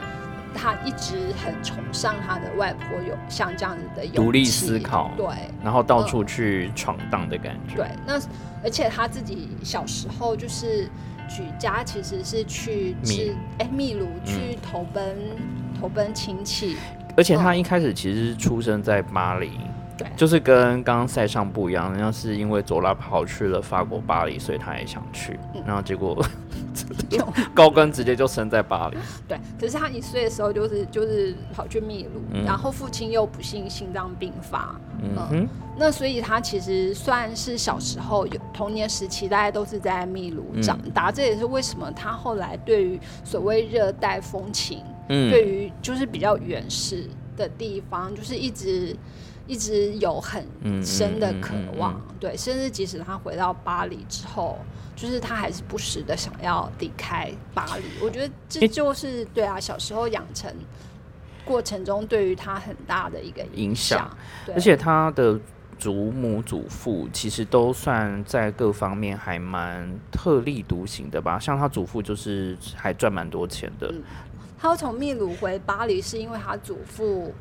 [0.61, 5.27] 他一直很崇尚他的外婆有像这样子的独立思考，对，
[5.63, 7.77] 然后到处去闯荡的感觉。
[7.77, 8.21] 对，那
[8.65, 10.91] 而且他自己小时候就是
[11.29, 15.17] 举家其实是去秘哎秘鲁去投奔。
[15.81, 16.77] 投奔亲戚，
[17.17, 19.53] 而且他一开始其实是出生在巴黎，
[19.99, 26.17] 对，就是跟刚刚赛上不一样，人家是因为佐拉跑去了法国巴黎，所以他也想去，然后结果
[27.53, 44.85] 高跟直接就生在巴黎，对，可是他一岁的时候就是就是跑去秘鲁，然后父亲又不幸心脏病发，嗯，那所以他其实算是小时候有童年时期，大家都是在秘鲁长大，这也是为什么他后来对于所谓热带风情。
[45.09, 45.31] 嗯。
[45.31, 48.95] 对于就是比较原始的地方，就是一直
[49.49, 50.47] 一直有很
[50.85, 54.59] 深的渴望，对，甚至即使他回到巴黎之后，
[54.95, 57.83] 就是他还是不时的想要离开巴黎。
[58.01, 60.55] 我觉得这就是对啊，小时候养成
[61.45, 64.15] 过程中对于他很大的一个影响，
[64.55, 65.41] 而且他的
[65.79, 73.95] 祖母祖父其实都算在各方面还蛮特立独行的吧，像他祖父就是还赚蛮多钱的。
[74.61, 77.33] 他从秘鲁回巴黎，是因为他祖父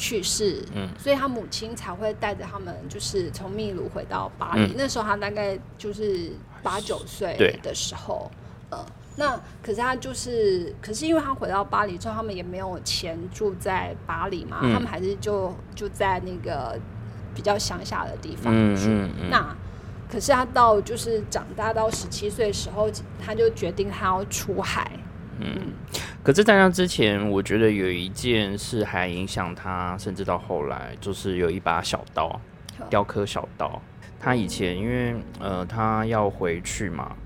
[0.00, 4.72] 去世，嗯，所以他母亲才会带着他们，就是从秘鲁回到巴黎。
[4.74, 6.32] 那时候他大概就是
[6.62, 8.30] 八九岁的时候，
[8.70, 8.78] 呃，
[9.16, 16.80] 那可是他就是，可是因为他回到巴黎之后，他们也没有钱住在巴黎嘛，他们还是就就在那个
[17.34, 18.88] 比较乡下的地方住。
[19.30, 19.54] 那
[20.10, 22.90] 可是他到就是长大到十七岁的时候，
[23.22, 24.90] 他就决定他要出海。
[25.40, 25.72] 嗯，
[26.22, 32.38] 可是，在那之前，我觉得有一件事还影响他，甚至到后来，就是有一把小刀，
[32.90, 33.80] 雕刻小刀。
[34.18, 37.16] 他以前因为呃，他要回去嘛。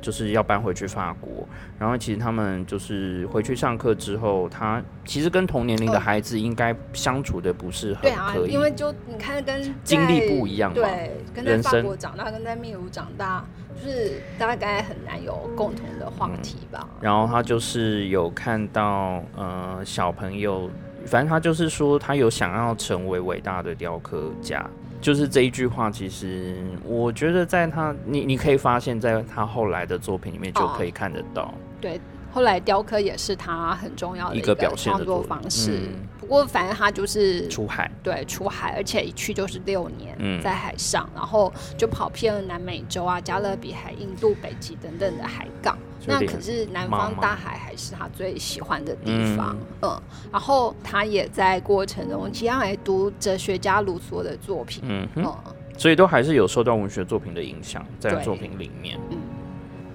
[0.00, 1.46] 就是要搬回去法国，
[1.78, 16.86] 然后其实他们就是回去上课之后，他其实跟同年龄的孩子应该相处的不是很可以，因为就你看跟经历不一样，对，跟在法国长大跟在秘鲁长大，就是大概很难有共同的话题吧。
[17.00, 20.70] 然后他就是有看到呃小朋友，
[21.06, 24.64] 反正他就是说他有想要成为伟大的雕刻家。
[25.00, 31.54] 就是这一句话，其实我觉得在他，你你可以发现，在他后来的作品里面就可以看得到。
[31.80, 32.00] 对，
[32.30, 35.80] 后来雕刻也是他很重要的一个表现创作方式。
[36.20, 45.78] 不过，反正他就是出海，对，出海，而且一去就是六年，在海上，然后就跑遍了南美洲啊、加勒比海、印度、北极等等的海港。
[46.06, 50.00] 那可是南方大海还是他最喜欢的地方，嗯，
[50.30, 55.34] 然后他也在过程中一样来读哲学家卢梭的作品，嗯嗯，
[55.76, 59.18] 所以都还是有受到文学作品的影响在作品里面，嗯。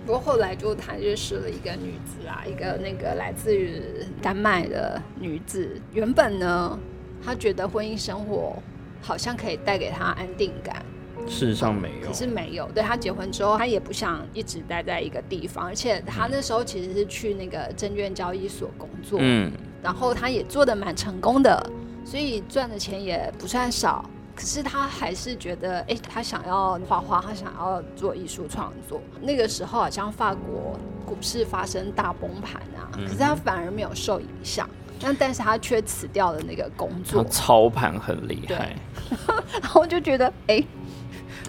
[0.06, 3.82] 不过后来就他认识了一个女子啊，一个那个来自于
[4.22, 5.80] 丹麦的女子。
[5.94, 6.78] 原本呢，
[7.24, 8.62] 他觉得婚姻生活
[9.02, 10.86] 好像可以带给他安定感。
[11.26, 12.68] 事实上没有，可是没有。
[12.76, 19.50] 对他结婚之后，他也不想一直待在一个地方，而且他那时候其实是去那个证券交易所工作，嗯，
[19.82, 21.66] 然后他也做的蛮成功的，
[22.04, 24.04] 所以赚的钱也不算少。
[24.36, 29.00] 可是他还是觉得，哎，他想要画画，他想要做艺术创作。
[29.22, 34.70] 那个时候好像法国股市发生大崩盘啊，可是他反而没有受影响。
[35.00, 38.76] 但但是他却辞掉了那个工作，操盘很厉害。
[39.62, 40.64] 然后就觉得，哎，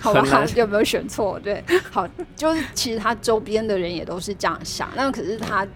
[0.01, 1.39] 好吧，有没有选错？
[1.41, 2.07] 对，好，
[2.37, 4.91] 就是其实他周边的人也都是这样想。
[4.95, 5.67] 那可是他。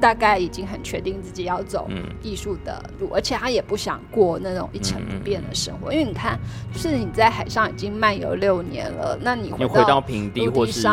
[0.00, 1.88] 大概已经很确定自己要走
[2.22, 5.92] 艺术的路，而且他也不想过那种一成不变的生活。
[5.92, 6.38] 因为你看，
[6.72, 10.86] 就是你在海上已经漫游六年了，那你回到平地或是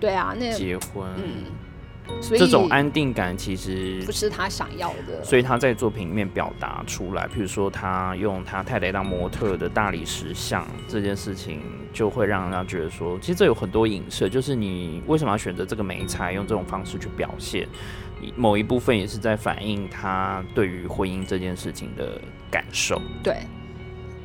[0.00, 1.44] 对啊，那结婚，嗯，
[2.20, 5.24] 所以这种安定感其实不是他想要的。
[5.24, 11.60] 所以他在作品里面表达出来，譬如说他用他太太当模特的大理石像这件事情，
[11.92, 17.66] 就会让人家觉得说，其实这有很多影射，就是你为什么要选择这个美材，用这种方式去表现。
[18.36, 23.02] 某一部分也是在反映他对于婚姻这件事情的感受。
[23.20, 23.38] 对，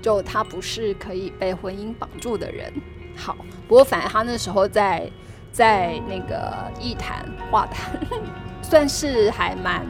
[0.03, 2.71] 就他不是可以被婚姻绑住的人。
[3.15, 3.35] 好，
[3.67, 5.09] 不过反正他那时候在
[5.57, 7.99] 在那个艺坛画坛，
[8.61, 9.83] 算是还蛮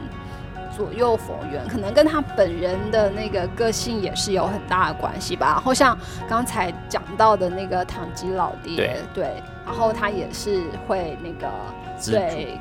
[0.74, 5.48] 左右逢源，可能跟他本人的那个个性也是有很大的关系吧。
[5.48, 5.94] 然后像
[6.26, 11.52] 刚才讲到的那个唐吉老爹，对，然后他也是会那个
[12.06, 12.58] 对。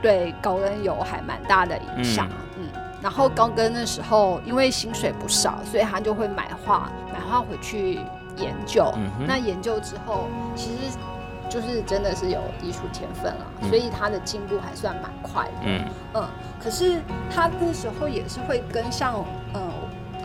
[0.00, 2.68] 对高跟有还蛮大的影响，嗯，
[3.00, 8.00] 然后高跟的时候，因为薪水不少，所以他就会买画，买画回去
[8.36, 8.92] 研究。
[9.28, 10.98] 那研究之后，其实
[11.52, 15.52] 就是真的是有艺术天分了，所以他的进步还算蛮快的。
[15.66, 15.84] 嗯
[16.14, 16.26] 嗯，
[16.58, 16.98] 可是
[17.30, 19.22] 他那时候也是会跟像
[19.52, 19.60] 呃，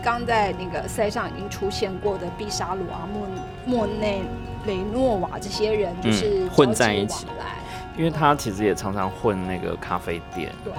[0.02, 3.28] 刚在那个赛上已经出现过的毕沙鲁啊、莫
[3.66, 4.22] 莫内、
[4.66, 7.58] 雷诺瓦这些人，就是混在一起来。
[7.98, 10.72] 因为他其实也常常混那个咖啡店，对。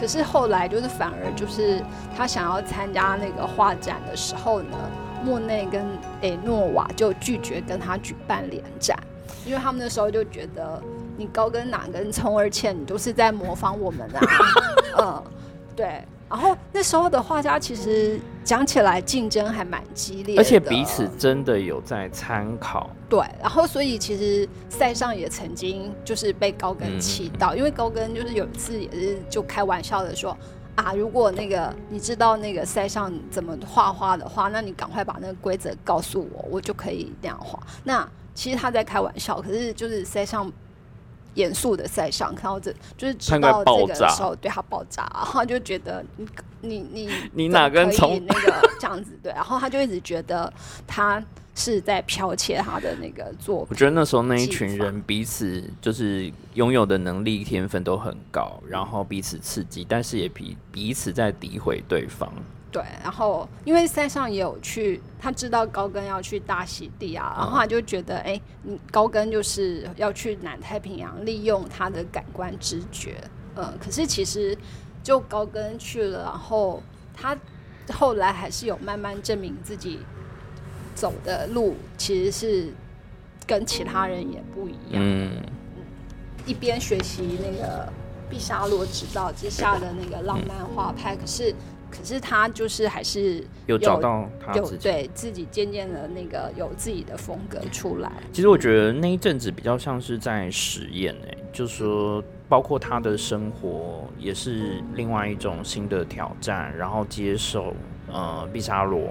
[0.00, 1.80] 可是后来就是反而就是
[2.16, 4.76] 他想要参加那个画展的时候呢，
[5.22, 5.86] 莫内跟
[6.22, 8.98] 雷诺瓦就拒绝跟他举办联展，
[9.44, 10.82] 因为他们那时候就觉得
[11.16, 14.20] 你高跟哪根葱，而且你都是在模仿我们啊，
[14.98, 15.24] 嗯，
[15.76, 16.04] 对。
[16.30, 22.88] 然后那时候的画家其实讲起来竞争还蛮激烈，而且彼此真的有在参考。
[23.06, 30.34] 对，然后所以其实赛上也曾经就是被高跟气到，因为高跟就是有一次也是就开玩笑的说
[30.74, 37.60] 啊，如果那个你知道那个赛上怎么画画的话，那你赶快把那个规则告诉我，我就可以那样画。
[37.84, 40.52] 那其实他在开玩笑，可是就是塞上。
[41.34, 46.28] 严肃的塞上，看到这就是知道这个时候对他爆炸，然后就觉得你
[46.60, 50.52] 你你你哪根从那个这样子对，然后他就一直觉得
[50.86, 51.24] 他
[51.54, 53.66] 是在剽窃他的那个作。
[53.70, 62.30] 我觉得那时候那一群人彼此就是拥有的能力天分都很高，然后彼此刺激，但是也彼彼此在诋毁对方。
[62.72, 73.22] 对，然后因为赛上也有去，他知道高更要去大溪地啊，然后他就觉得，哎，你高更就是要去南太平洋，利用他的感官知觉，
[73.56, 74.56] 嗯，可是其实
[75.02, 76.82] 就高更去了，然后
[77.14, 77.36] 他
[77.92, 80.00] 后来还是有慢慢证明自己
[80.94, 82.72] 走的路其实是
[83.46, 85.30] 跟其他人也不一样，嗯，
[86.46, 87.92] 一边学习那个
[88.30, 91.54] 毕沙罗指导之下的那个浪漫画派，可是。
[91.92, 98.10] 可是他就是还是有找到他自己，对自己渐渐的那个有自己的风格出来。
[98.32, 107.74] 其实我觉得那一阵子比较像是在实验诶，就是说包括他的生活也是另外一种新的挑战，然后接受
[108.10, 109.10] 呃毕沙罗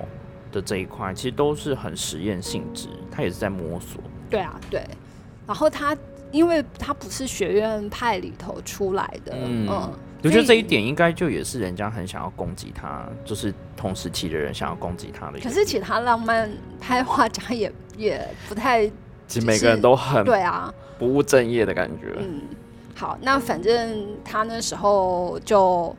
[0.51, 4.01] 的这一块，其实都是很实验性质，他也是在摸索。
[4.29, 4.83] 对啊，对。
[5.45, 5.95] 然后他
[6.31, 9.93] 因为他不是学院派里头出来的，嗯。
[10.23, 15.39] 我觉得这一点应该就也是人家很想要攻击他，就是同时期的人想要攻击他的。
[15.39, 18.87] 可是其他浪漫派画家也也不太，
[19.27, 22.15] 其实每个人都很对啊，不务正业的感觉。
[22.19, 22.41] 嗯，
[22.95, 25.95] 好，那反正他那时候就。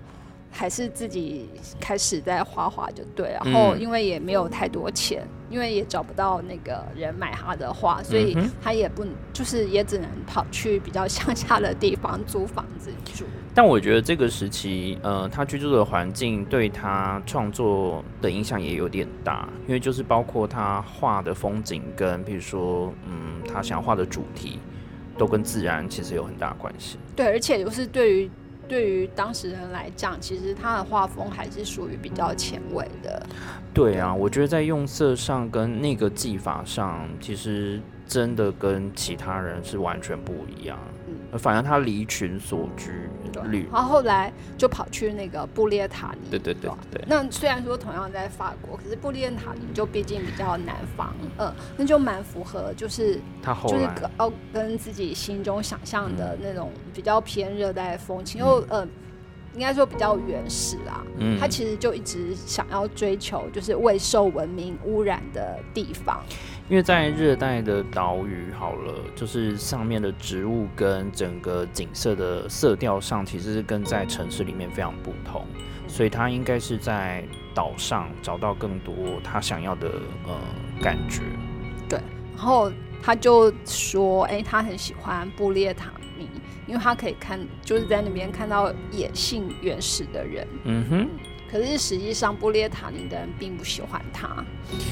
[0.54, 1.48] 还是自己
[1.80, 9.02] 开始在画画就对，然后因为也没有太多钱，因为也找不到那个人买他的画，所以他也不
[9.32, 13.24] 就是也只能跑去比较乡下的地方租房子住。
[13.54, 24.58] 但我觉得这个时期，呃，他居住的环境对他创作的影响也有点大，因为就是包括他画的风景跟，比如说，嗯，他想画的主题，
[25.18, 26.98] 都跟自然其实有很大关系。
[27.14, 28.30] 对，而且就是对于。
[28.68, 33.26] 对于当事人来讲，其实他的画风还是属于比较前卫的。
[33.74, 40.78] 对啊，我觉得在用色上跟那个技法上，其实真的跟其他人是完全不一样。
[41.32, 43.66] 嗯，反而他离群所居，对。
[43.72, 46.30] 然后后来就跑去那个布列塔尼。
[46.30, 47.04] 对对对对。
[47.06, 53.88] 那虽然说同样在法国，可是布列塔尼就毕竟比较南方，嗯，那就蛮符合，就是他后就是
[54.18, 58.86] 要跟自己心中想象的那种比较偏热带风情，又呃。
[59.54, 66.24] 应该说比较原始啦，嗯，他其实就一直想要追求就是未受文明污染的地方，
[66.68, 75.44] 因为在热带的岛屿，好了，就是上面的植物跟整个景色的色调上，其实是跟在城市里面非常不同，
[75.86, 79.90] 所以他应该是在岛上找到更多他想要的
[80.26, 80.34] 呃
[80.80, 81.22] 感觉，
[81.88, 82.00] 对，
[82.36, 86.28] 然后他就说，哎，他很喜欢布列塔尼。
[86.64, 90.46] 因为他可以看，就是在那边看到野性原始的人。
[90.64, 91.08] 嗯哼。
[91.50, 94.44] 可是实际上，布列塔尼的人并不喜欢他，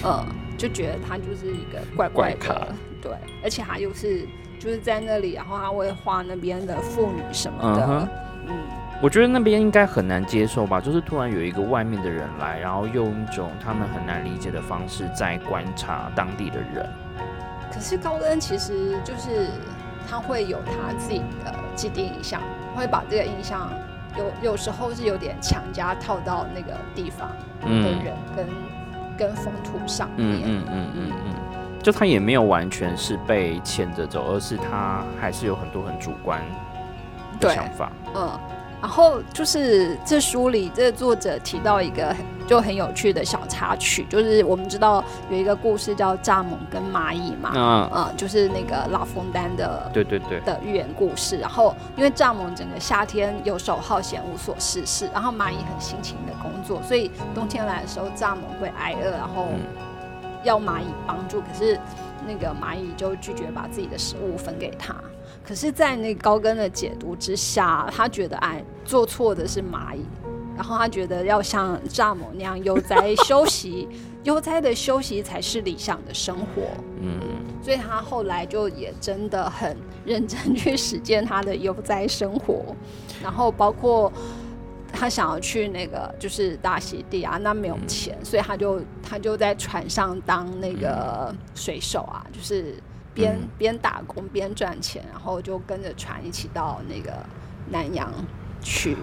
[0.05, 0.27] 嗯，
[0.61, 2.69] 就觉得他就是一个怪怪的。
[3.01, 4.27] 对，而且他又是
[4.59, 8.09] 就是在那里，然后他会画那边的妇女什么的。
[8.47, 8.59] 嗯。
[9.03, 16.87] 我觉得那边应该很难接受吧，就是突然有一个外面的人来，然后用一种他们很难理解的方式在观察当地的人。
[17.73, 19.49] 可是高恩其实就是。
[20.09, 22.41] 他会有他自己的既定印象，
[22.75, 23.71] 会把这个印象
[24.19, 27.29] 有有时候是有点强加套到那个地方
[27.61, 28.45] 的人跟
[29.21, 30.27] 跟风土上面。
[30.43, 31.35] 嗯嗯嗯嗯，
[31.83, 36.41] 就他也没有完全是被牵着走，而是他还是有很多很主观
[37.39, 37.93] 的想法。
[38.15, 38.41] 嗯。
[38.81, 42.17] 然后就是这书里，这作者提到一个
[42.47, 51.37] 就很有趣的小插曲，就是我们知道有一个故事叫《蚱蜢跟蚂蚁》嘛，嗯嗯，就是那个老枫丹的对对对的寓言故事。
[51.37, 59.49] 然后因为蚱蜢整个夏天游手好闲无所事事，然后蚂蚁很辛勤的工作，所以冬天来的时候蚱蜢会挨饿，然后
[60.43, 61.79] 要蚂蚁帮助，可是
[62.27, 64.95] 那个蚂蚁就拒绝把自己的食物分给他。
[65.43, 70.05] 可是，在那高跟的解读之下，他觉得哎，做错的是蚂蚁，
[70.55, 73.89] 然后他觉得要像蚱蜢那样悠哉休息，
[74.23, 76.63] 悠哉的休息才是理想的生活。
[77.01, 77.19] 嗯，
[77.61, 82.65] 所以他后来就也真的很认真去实践他的悠哉生活，
[83.21, 84.13] 然后包括
[84.93, 92.75] 他想要去那个就是大溪地啊，那没有钱，所以他就他就在船上当那个水手啊，就是。
[93.15, 97.13] 边边打工边赚钱，然后就跟着船一起到那个
[97.71, 98.13] 南洋
[98.63, 98.97] 去。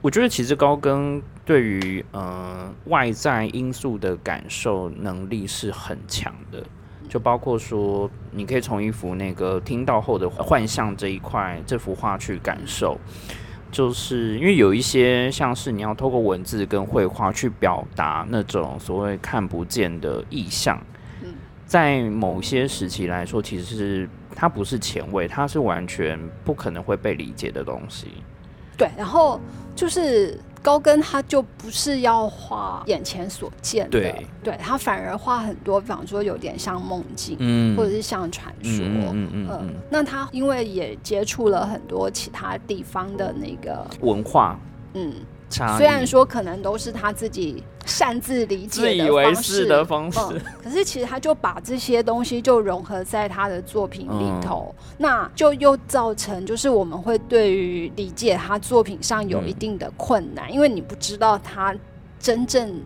[0.00, 6.64] 我觉得其实高跟对于呃外在因素的感受能力是很强的，
[7.08, 12.98] 就包括说你可以从一幅那个听到后的幻象这一块这幅画去感受，
[13.70, 20.80] 就是因为有一些像是你要透过文字跟绘画去表达那种所谓看不见的意象。
[21.72, 24.06] 在某些时期来说，其实是
[24.36, 28.08] 它不是前卫，它是完全不可能会被理解的东西。
[28.76, 29.40] 对，然后
[29.74, 34.14] 就是高跟，他就不是要画眼前所见的，
[34.44, 39.74] 对他反而画很多，比方说有点像梦境，嗯，或者是像传说，嗯嗯嗯。
[39.88, 44.60] 那他因为也接触了很多其他地方的那个文化，
[44.92, 45.14] 嗯。
[45.76, 50.18] 虽然说可能都是他自己擅自理解自以为是的方式，
[50.62, 61.74] 可是其实他就把这些东西就融合在他的作品里头，那就又造成就是我们会对于理解他作品上有一定的困难，因为你不知道他
[62.18, 62.80] 真正。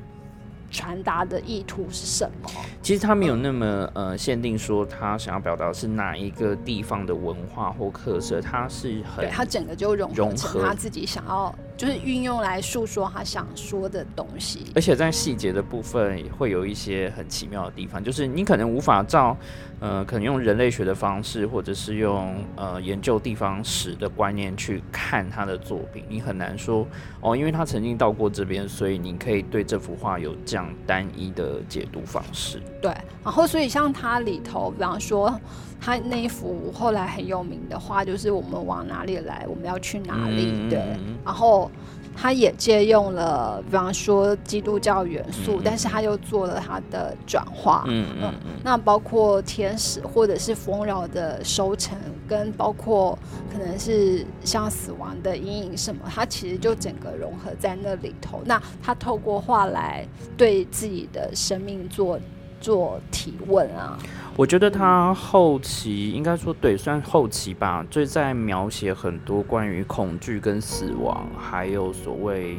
[0.69, 2.51] 传达的意图是什么？
[2.83, 19.37] 其实他没有那么呃限定说他想要表达是哪一个地方的文化或特色，他是很他整个就融合成他自己想要就是运用来诉说他想说的东西，而且在细节的部分也会有一些很奇妙的地方，就是你可能无法照。
[19.79, 26.87] 呃，可能用人类学的方式，或者是用呃研究地方史的观念去看他的作品，你很难说
[27.21, 32.59] 哦，因为他曾经到过这边，所以你可以对这幅画有这样单一的解读方式。
[32.81, 32.91] 对，
[33.23, 35.39] 然后所以像他里头，比方说
[35.81, 40.83] 他那一幅后来很有名的画，就是我们往哪里来，我们要去哪里，对，
[41.25, 41.71] 然后。
[42.19, 47.85] 他也借用了，比方说基督教元素，但是他又做了他的转化。
[47.89, 48.53] 嗯嗯嗯。
[48.65, 51.95] 那包括天使，或者是丰饶的收成，
[52.27, 53.19] 跟包括
[53.53, 58.41] 可能是像死亡的阴影什么，他其实就整个融合在那里头。
[58.47, 60.09] 那他透过画来
[60.39, 62.19] 对自己的生命做。
[62.59, 63.99] 做提问啊，
[64.39, 72.59] 我觉得他后期应该说对，算后期吧，就在描写很多关于恐惧跟死亡，还有所谓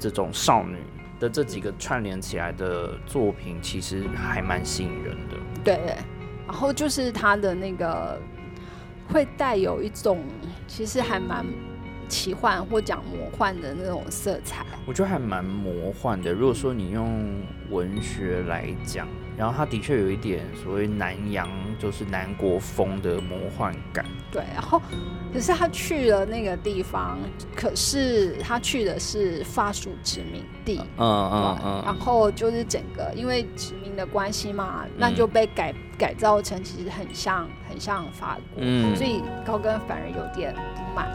[0.00, 0.78] 这种少女
[1.20, 5.36] 的这几个串联起来的作品，其实还蛮吸引人的。
[5.62, 5.96] 对，
[6.44, 8.20] 然后就是他的那个
[9.12, 10.24] 会带有一种
[10.66, 11.46] 其实还蛮
[12.08, 14.66] 奇幻或讲魔幻的那种色彩。
[14.86, 16.32] 我觉得还蛮魔幻的。
[16.32, 19.06] 如果说你用文学来讲。
[19.36, 24.04] 然后他的确有一点所谓南洋，就是南国风的魔幻感。
[24.30, 24.80] 对，然后
[25.32, 27.18] 可是他去了那个地方，
[27.54, 30.80] 可是他去的是法属殖民地。
[30.98, 31.82] 嗯嗯嗯。
[31.84, 38.62] 然后就是整个因为殖民的关系嘛，那就被改改造成其实很像很像法国，
[38.94, 41.10] 所以高更反而有点不满。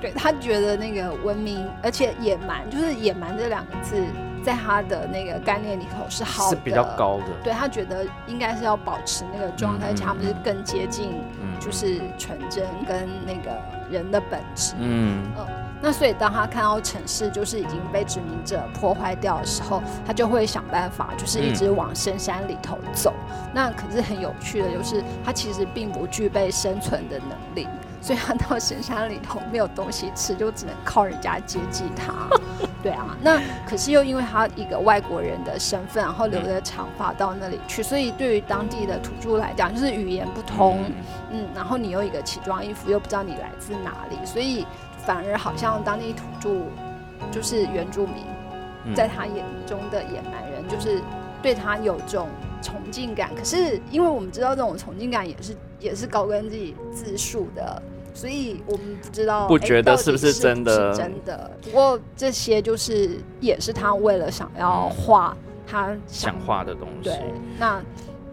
[0.00, 4.02] 对他觉得那个文明而且野蛮，就是野蛮这两个字。
[4.48, 7.26] 在他的那个概念里头是好的，是比较高的。
[7.44, 11.20] 对他觉得应该是要保持那个状态，他们是更接近，
[11.60, 13.50] 就是纯真跟那个
[13.90, 14.72] 人的本质。
[14.78, 15.46] 嗯嗯。
[15.82, 23.12] 那所以当他看到城市就是已经被殖民者破坏掉的时候，他就会想办法，就是一直往深山里头走。
[23.52, 27.68] 那可是很有趣的，就是他其实并不具备生存的能力。
[28.00, 32.14] 所以他到深山里头没有东西吃，就只能靠人家接济他。
[32.80, 40.84] 对啊，那可是又因为他一个外国人的身份，然后留着长发到那里去，所以对于当地的土著来讲，就是语言不通，
[41.30, 44.64] 嗯，然后你又一个奇装异服，又不知道你来自哪里，所以
[45.04, 51.02] 反而好像当地土著就是原住民，在他眼中的野蛮人，就是
[51.42, 52.28] 对他有种
[52.62, 53.34] 崇敬感。
[53.34, 55.56] 可是因为我们知道这种崇敬感也是。
[55.80, 57.82] 也是高跟自己自述的，
[58.14, 60.94] 所以我们不知道不觉得是不是真的？
[60.94, 61.50] 真的。
[61.62, 67.82] 不过这些就是也是他为了想要画他想画的东西，对，那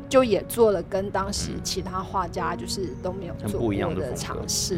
[0.07, 4.77] 就也做了跟当时其他画家就是都没有做不一样的尝试。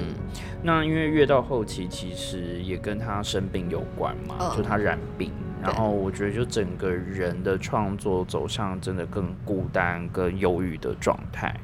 [0.64, 11.56] 那因为越到后期，其实也跟他生病有关嘛，就他染病，然后我觉得就整个人的创作走向真的更孤单、更忧郁的状态。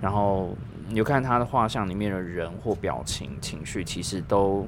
[0.00, 0.50] 然后
[0.88, 4.66] 你看他的画像里面的人或表情、情绪，其实都，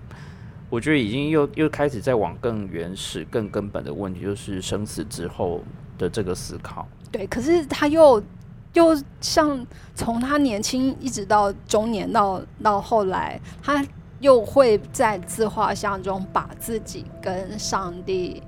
[0.68, 5.60] 我觉得已经又又开始在往更原始、更根本的问题，就是生死之后
[5.96, 6.86] 的这个思考。
[7.12, 8.20] 对，可是他又
[8.72, 9.64] 又像
[9.94, 13.86] 从他年轻一直到中年，到到后来，他
[14.18, 18.42] 又会在自画像中把自己跟上帝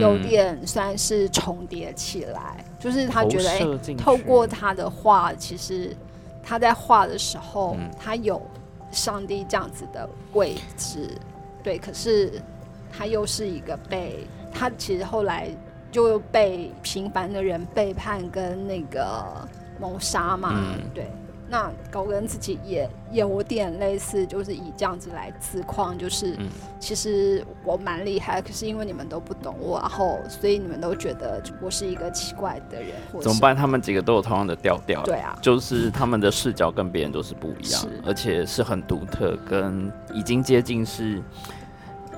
[0.00, 5.94] 有点算是重叠起来，就是他觉得哎，透过他的画，其实。
[6.42, 8.42] 他在画的时候，他有
[8.90, 11.16] 上帝这样子的位置，
[11.62, 11.78] 对。
[11.78, 12.42] 可是
[12.90, 15.48] 他又是一个被他其实后来
[15.90, 19.24] 就被平凡的人背叛跟那个
[19.80, 20.54] 谋杀嘛，
[20.92, 21.10] 对。
[21.52, 26.34] 那高跟自己也有点类似，就是以这样子来自况，就是
[26.80, 32.92] 其实我蛮厉害，可是因为你们都不懂我，然后所以你们都觉得我是一个奇怪的人。
[33.20, 33.54] 怎么办？
[33.54, 41.22] 他们几个都有同样的调调，对啊，就是他们的视角跟别人都是不一样，而且是很独特，跟已经接近是，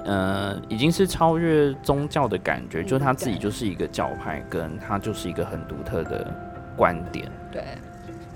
[0.05, 6.33] 呃，已经是超越宗教的感觉，就他自己就是一个教派，跟他就是一个很独特的
[6.77, 7.65] 观点，对。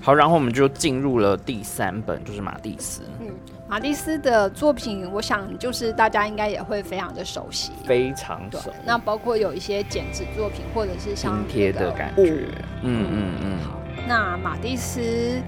[0.09, 3.03] 好，然后我们就进入了第三本，就是马蒂斯。
[3.19, 3.27] 嗯，
[3.67, 8.73] 马蒂斯的作品，我想就是大家应该也会非常的熟悉，非常熟。
[8.83, 12.43] 那包括有一些剪纸作品，或者是像贴的感觉。
[12.81, 13.59] 嗯嗯嗯。
[13.59, 15.39] 好，那马蒂斯。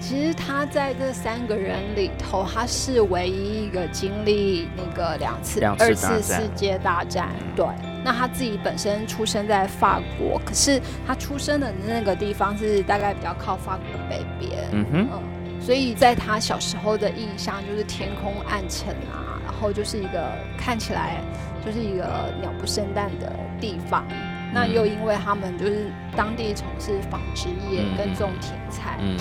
[0.00, 7.30] 其实他在这三个人里头，他是唯一一个经历那个两次二次世界大战。
[7.56, 7.66] 对，
[8.04, 14.68] 那他自己本身出生在法国，可是他出生的那个地方是大概比较靠法国北边。
[14.72, 21.20] 嗯哼，嗯，所以在他小时候的印象就是天空暗沉啊，然后就是一个看起来
[21.66, 22.04] 就是一个
[22.40, 24.04] 鸟不生蛋的地方。
[24.54, 28.96] 那又因为他们就是当地从事纺织业跟种甜菜。
[29.00, 29.16] 嗯。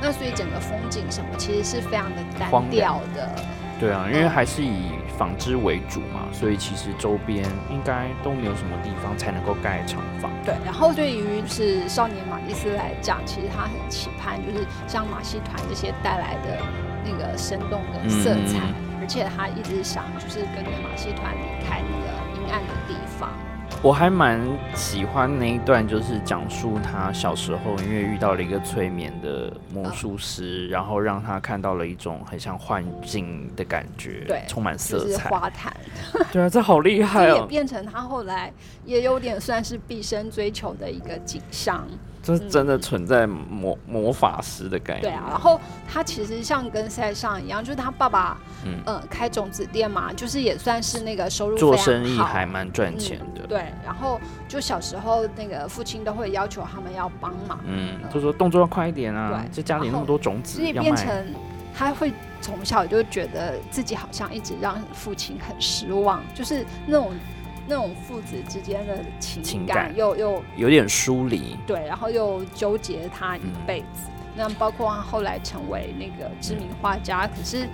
[0.00, 3.34] 那所以整个风景什么其实是非常的单调的，
[3.78, 10.30] 对啊，因为还是以纺织为主嘛，所以其实周边应该都没有什么地方才能够盖厂房。
[10.44, 16.58] 对，然后对于是少年马蒂斯来讲，其实他很期盼就是像马戏团这些带来的
[17.04, 18.58] 那个生动的色彩，
[19.00, 22.99] 而且他一直想就是跟着马戏团离开那个阴暗的地方。
[23.82, 24.38] 我还蛮
[24.74, 35.74] 喜欢那一段，就是讲述他小时候因为遇到了一个催眠的魔术师，然后让他看到了一种很像幻境的感觉，对，充满色彩，花坛。
[36.30, 37.36] 对啊，这好厉害哦！
[37.40, 38.52] 也变成他后来
[38.84, 41.88] 也有点算是毕生追求的一个景象。
[42.22, 45.02] 就是真的存在魔魔法师的概念。
[45.02, 45.60] 对啊，然后
[45.90, 53.46] 他其实像跟塞尚一样，就是他爸爸，嗯，呃，开种子店嘛，就是也算是那个收入做生意还蛮赚钱的。
[53.46, 61.26] 对，然后就小时候那个父亲都会要求他们要帮忙，嗯，就说动作要快一点啊，就家里那么多种子，所以变成
[61.74, 67.12] 他会从小就觉得自己好像一直让父亲很失望，就是那种。
[67.70, 74.10] 那种父子之间的情感又又有点疏离，对，然后又纠结他一辈子。
[74.34, 77.68] 那包括他后来成为那个知名画家，可是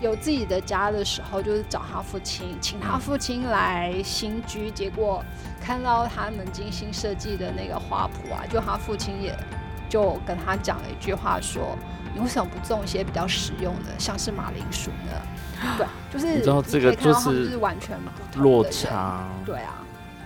[0.00, 5.22] 有自己的家的时候，就是找他父亲，请他父亲来新居，结果
[5.60, 9.36] 看到他们精心设计的那个画谱啊，就他父亲也
[9.90, 11.76] 就跟他讲了一句话，说
[12.14, 15.12] ：“你为什么不种一些比较实用的，像是马铃薯呢？”
[15.76, 17.98] 对，就是你知道这个就是完全
[18.36, 19.26] 落差。
[19.44, 19.83] 对啊，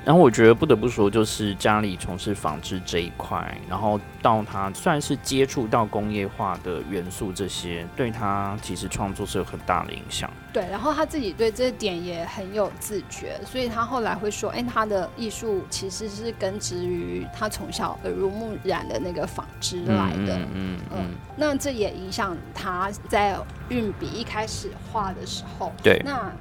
[0.08, 10.30] 然后我觉得不得不说，就是家里从事纺织这一块，然后到他算是接触到工业化的元素，这些对他其实创作是有很大的影响。
[10.50, 21.10] 对，然后他自己对这点也很有自觉，所以他后来会说：“哎，他的艺术其实是根植于他从小耳濡目染的那个纺织来的。”嗯嗯嗯。
[21.36, 23.36] 那这也影响他在
[23.68, 25.70] 运笔一开始画的时候。
[25.82, 26.00] 对。
[26.02, 26.32] 那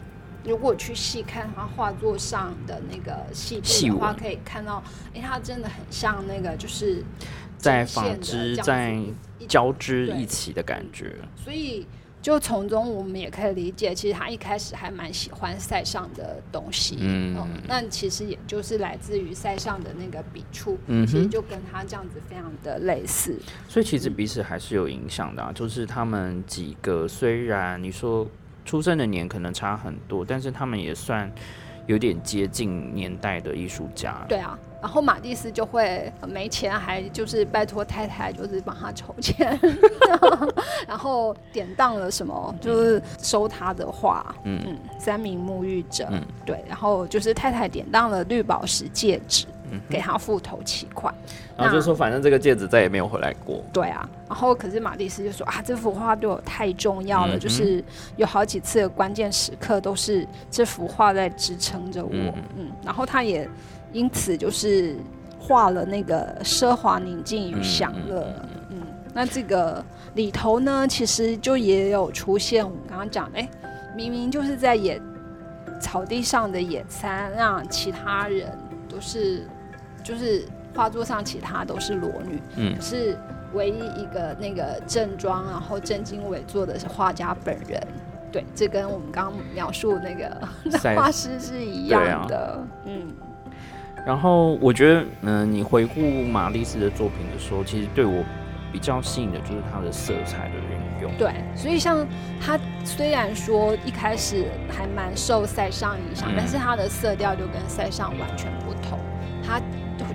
[0.48, 4.82] 如果去细看他画作上的那个细部的话，可以看到，
[5.14, 7.04] 哎，他真的很像那个就是
[7.58, 8.98] 在纺织在
[9.48, 11.16] 交织一起的感觉。
[11.36, 11.86] 所以。
[12.20, 17.38] 就从中我们也可以理解，其实他一开始还蛮喜欢塞尚的东西，嗯，
[17.70, 23.40] 那其实也就是来自于塞尚的那个笔触，嗯，其实就跟他这样子非常的类似，
[23.70, 25.54] 所以其实彼此还是有影响的，啊。
[25.54, 28.28] 就是他们几个虽然你说
[28.68, 31.32] 出生的年可能差很多，但是他们也算。
[31.88, 39.58] 有点接近年代的艺术家，对啊，然后马蒂斯就会没钱，还就是拜托太太，就是帮他筹钱，
[40.86, 49.46] 然后典当了什么，就是收他的画，嗯嗯，三名沐浴者，嗯，对，然后就是太太典当了绿宝石戒指。
[49.90, 51.14] 给他付头七块，
[51.58, 53.64] 然后就说反正这个戒指再也没有回来过。
[53.72, 57.84] 对啊，然后可是马蒂斯就说啊，这幅画对我太重要了，就是
[58.16, 62.12] 有好几次的关键时刻都是这幅画在支撑着我。
[62.56, 63.50] 嗯，然后他也
[63.94, 64.96] 因此就是
[65.40, 68.28] 画了那个奢华宁静与享乐。
[68.70, 68.82] 嗯，
[69.14, 69.84] 那这个
[70.16, 73.48] 里头呢，其实就也有出现我们刚刚讲，哎，
[73.96, 75.02] 明明就是在野
[75.80, 78.52] 草地上的野餐，让其他人
[78.90, 79.48] 都是。
[80.08, 83.18] 就是画作上其他都是裸女，嗯，是
[83.52, 87.86] 唯一一个那个正装然后正襟危坐的是画家本人，
[88.32, 90.48] 对，这跟我们刚刚描述那个
[90.96, 93.06] 画师是一样的，嗯。
[94.06, 98.24] 然后我觉得，嗯，你回顾玛丽斯的作品的时候，其实对我
[98.72, 101.12] 比较吸引的就是他的色彩的运用。
[101.18, 102.08] 对，所以像
[102.40, 108.98] 他虽然说一开始还蛮受塞尚影响，但是他的色调就跟塞尚完全不同，
[109.46, 109.60] 他。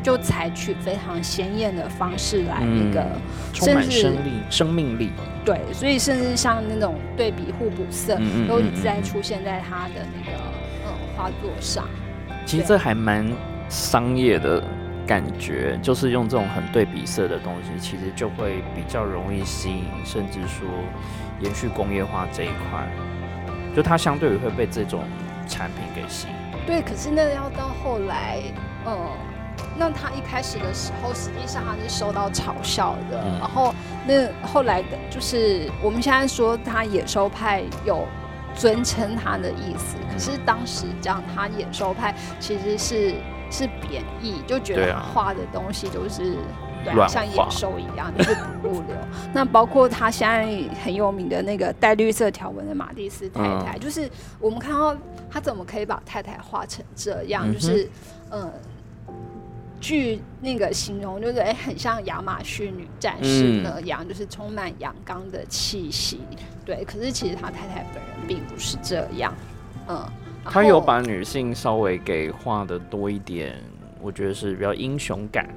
[0.03, 3.07] 就采取非常鲜艳的方式来那个，
[3.53, 5.13] 充满生力、生命力。
[5.45, 8.17] 对，所以甚至像那种对比互补色，
[8.49, 10.39] 都一直在出现在他的那个
[10.87, 11.85] 嗯画作上。
[12.45, 13.27] 其实这还蛮
[13.69, 14.63] 商业的
[15.07, 20.69] 感觉，就是用这种很对比色的东西，其实就会比较容易吸引，甚至说
[21.41, 22.89] 延续工业化这一块，
[23.75, 25.05] 就它相对于会被这种
[25.49, 26.35] 产品给吸引。
[26.67, 28.41] 对，可是那要到后来，
[28.87, 29.09] 嗯。
[29.79, 33.19] 那他一开始的时候，实际上他是受到嘲笑的。
[33.41, 33.75] 然后
[34.07, 38.07] 那后来的，就是我们现在说他野兽派有
[38.55, 43.15] 尊称他的意思，可是当时讲他野兽派其实是
[43.51, 46.37] 是贬义，就觉得画的东西都是
[46.85, 48.97] 对像野兽一样，就是不入流。
[49.33, 50.45] 那包括他现在
[50.85, 54.09] 很有名的那个带绿色条纹的马蒂斯太太，就是
[54.39, 54.95] 我们看到
[55.31, 57.89] 他怎么可以把太太画成这样，就是
[58.31, 58.53] 嗯。
[59.83, 66.21] 据那个形容，就是哎，很像亚马逊女战士那样，就是充满阳刚的气息。
[66.65, 69.35] 对，可是其实他太太本人并不是这样。
[69.89, 70.09] 嗯，
[70.45, 73.57] 他有把女性稍微给画的多一点，
[74.01, 75.49] 我觉得是比较英雄感。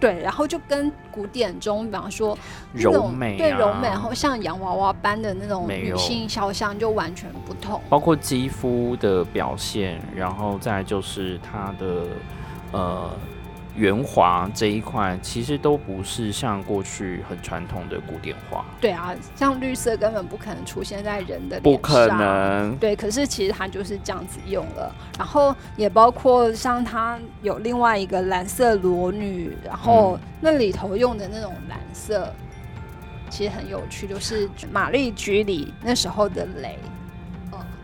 [0.00, 2.38] 对，然后就跟古典中，比方说
[2.72, 7.78] 柔美，对柔美，然后像洋娃娃般的那种女性肖像就完全不同。
[7.90, 12.06] 包括肌肤的表现，然后再就是她的
[12.72, 13.10] 呃。
[13.78, 18.64] 圆滑这一块，其实都不是像过去很传统的古典画。
[18.80, 22.76] 对啊，像绿色根本不可能出现在人的不可能。
[22.76, 24.92] 对，可是其实它就是这样子用了。
[25.16, 32.32] 然后也包括像它有另外一个蓝色裸女，然后那里头用的那种蓝色，
[33.30, 36.76] 其实很有趣，就是玛丽居里那时候的雷。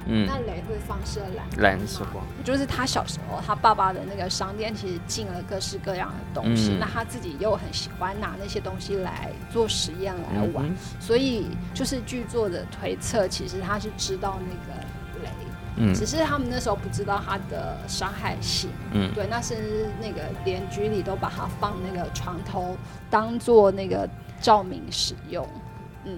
[0.06, 10.64] 嗯，那雷会放射蓝蓝色光，就是他小时候他爸爸的那个商店其实进了各式各样的东西，那他自己又很喜欢拿那些东西来做实验来玩，
[11.00, 14.80] 所以就是剧作的推测，其实他是知道那个
[15.22, 15.30] 雷，
[15.76, 22.76] 嗯，只是他们那时候不知道它的伤害性，嗯，对，那甚至那个连居里都把它放那个床头
[23.08, 24.08] 当做那个
[24.40, 25.48] 照明使用。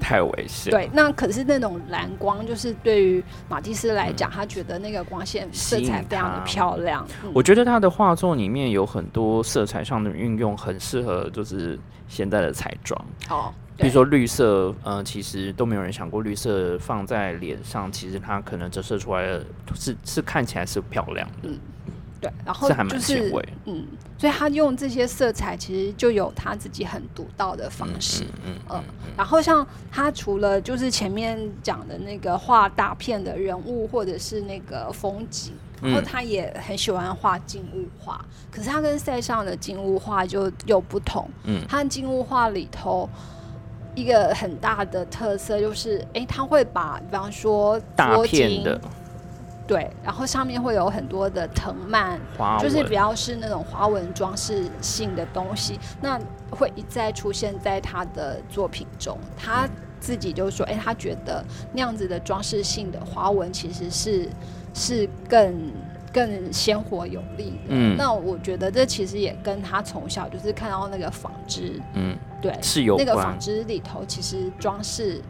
[0.00, 0.70] 太危险。
[0.70, 7.06] 对，那可是那种蓝光，就是对于马蒂斯来讲，他觉得那个光线色彩非常的漂亮。
[7.32, 11.78] 我觉得他的画作里面有很多色彩上的运用，很适合就是
[12.08, 13.00] 现在的彩妆。
[13.28, 21.50] 哦，比如说绿色，呃，其实都没有人想过绿色放在脸上，其实它可能折射出来的是是看起来是漂亮的。
[22.20, 23.30] 对，然后就是
[23.66, 23.86] 嗯，
[24.16, 28.82] 所以他用这些色彩，其实就有他自己很独到的方式，嗯嗯，
[29.16, 35.52] 然后像他除了就是前面讲的那个画大片的人物或者是那个风景，
[35.82, 43.06] 然后他也很喜欢画静物画，可是他跟塞尚的静物画就有不同，嗯，他静物画里头
[43.94, 48.80] 一个很大的特色就是，哎，他会把比方说大片的。
[49.66, 52.20] 对，然后上面会有很多的藤蔓，
[52.60, 59.18] 就是比较是那种花纹装饰性的东西，那会一再出现在他的作品中。
[59.36, 64.28] 他自己就说：“哎，他觉得那样子的装饰性的花纹其实是
[64.72, 65.72] 是更
[66.12, 75.20] 更鲜活有力的。”嗯，那我觉得这其实也跟他从小就是看到那个纺织，嗯，对，是有那个纺织里头其实装饰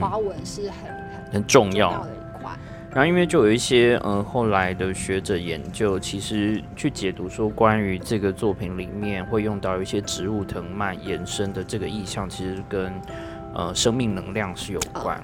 [0.00, 0.90] 花纹是很
[1.24, 2.10] 很很重要的。
[2.94, 12.92] 然后，因为就有一些嗯后来的学者研究，其实去解读说，关于这个作品里面会用到一些植物藤蔓延伸的这个意象，其实跟
[13.54, 15.22] 呃生命能量是有关。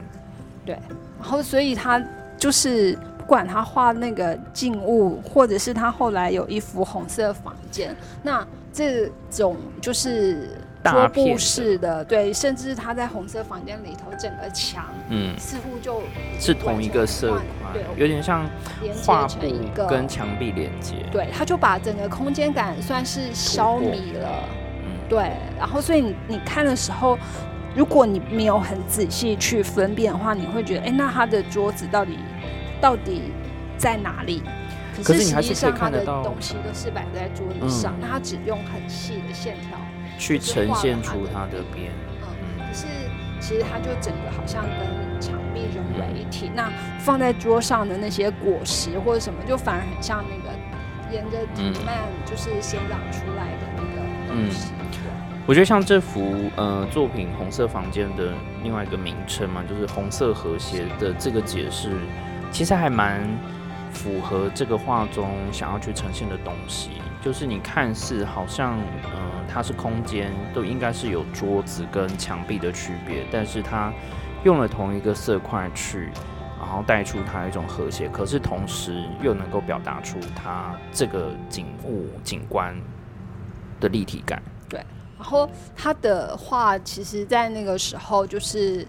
[0.65, 0.79] 对，
[1.21, 2.03] 然后所以他
[2.39, 10.49] 就是不管他画那个静物，或者是他后来有一幅红色房间，那这种就是。
[10.91, 16.03] 桌布式的，对，甚至他在红色房间里头，整个墙，嗯，似乎就
[16.39, 18.49] 是同一个色块，对，有点像
[19.05, 19.47] 画布
[19.89, 24.45] 跟墙壁连接，对，他就把整个空间感算是消弭了，
[24.85, 27.19] 嗯，对，然后所以你你看的时候，
[27.75, 32.19] 如果你没有很仔细去分辨的话，你会觉得，哎，那他的桌子到底
[32.81, 33.33] 到底
[33.77, 34.43] 在哪里？
[35.05, 39.78] 可是实际上他的东西都是摆在桌子上，那他只用很细的线条。
[40.19, 41.93] 去呈现出它的边，
[42.23, 42.87] 嗯，可是
[43.41, 46.51] 其实它就整个好像跟墙壁融为一体。
[46.55, 50.55] 那放在桌上的那些果实或者什么，就反而很像那个
[51.11, 51.95] 沿着藤蔓
[52.27, 54.73] 就是生长出来的那个东西。
[55.47, 61.91] 我觉得像这幅呃作品《红色房间》的另外一个名称嘛，就是红色和谐的这个解释，
[62.51, 63.27] 其实还蛮
[63.93, 66.91] 符合这个画中想要去呈现的东西。
[67.21, 73.93] 就是你看似好像，嗯，它是空间，都应该是有桌子跟墙壁的区别，但是它
[74.45, 76.11] 用了同一个色块去，
[76.61, 82.75] 然后带出它一种和谐，可是同时又能够表达出它这个景物景观
[83.81, 84.41] 的立体感。
[84.69, 84.81] 对，
[85.19, 88.87] 然后他的画其实，在那个时候就是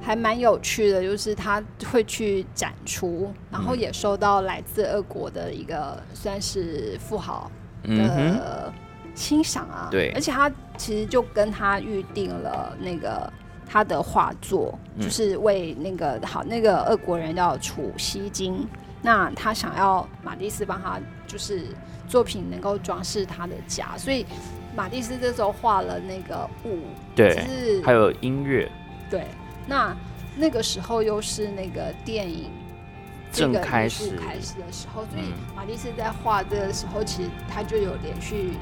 [0.00, 7.50] 还蛮有趣的，就是他会去展出，然后也收到来自俄国的一个算是富豪。
[7.82, 8.70] 的
[9.14, 13.32] 欣赏啊，对，而且他其实就跟他预定了那个
[13.66, 18.68] 他的画作，就是为那个好那个俄国人叫楚西金，
[19.00, 21.68] 那他想要马蒂斯帮他就是
[22.06, 24.26] 作品能够装饰他的家，所以
[24.76, 26.80] 马蒂斯这时候画了那个雾，
[27.16, 28.70] 对，是还有音乐，
[29.08, 29.24] 对，
[29.66, 29.96] 那
[30.36, 32.50] 那个时候又是那个电影。
[33.32, 38.54] 正开始开始的时候，所以马蒂斯在画的时候，其实他就有连续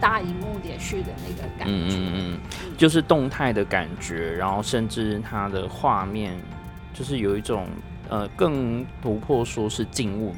[0.00, 2.40] 大荧幕连续的那个感觉，嗯嗯
[2.78, 6.34] 就是动态的感觉，然后甚至他的画面
[6.94, 7.68] 就是有一种
[8.08, 10.34] 呃更突破说是静物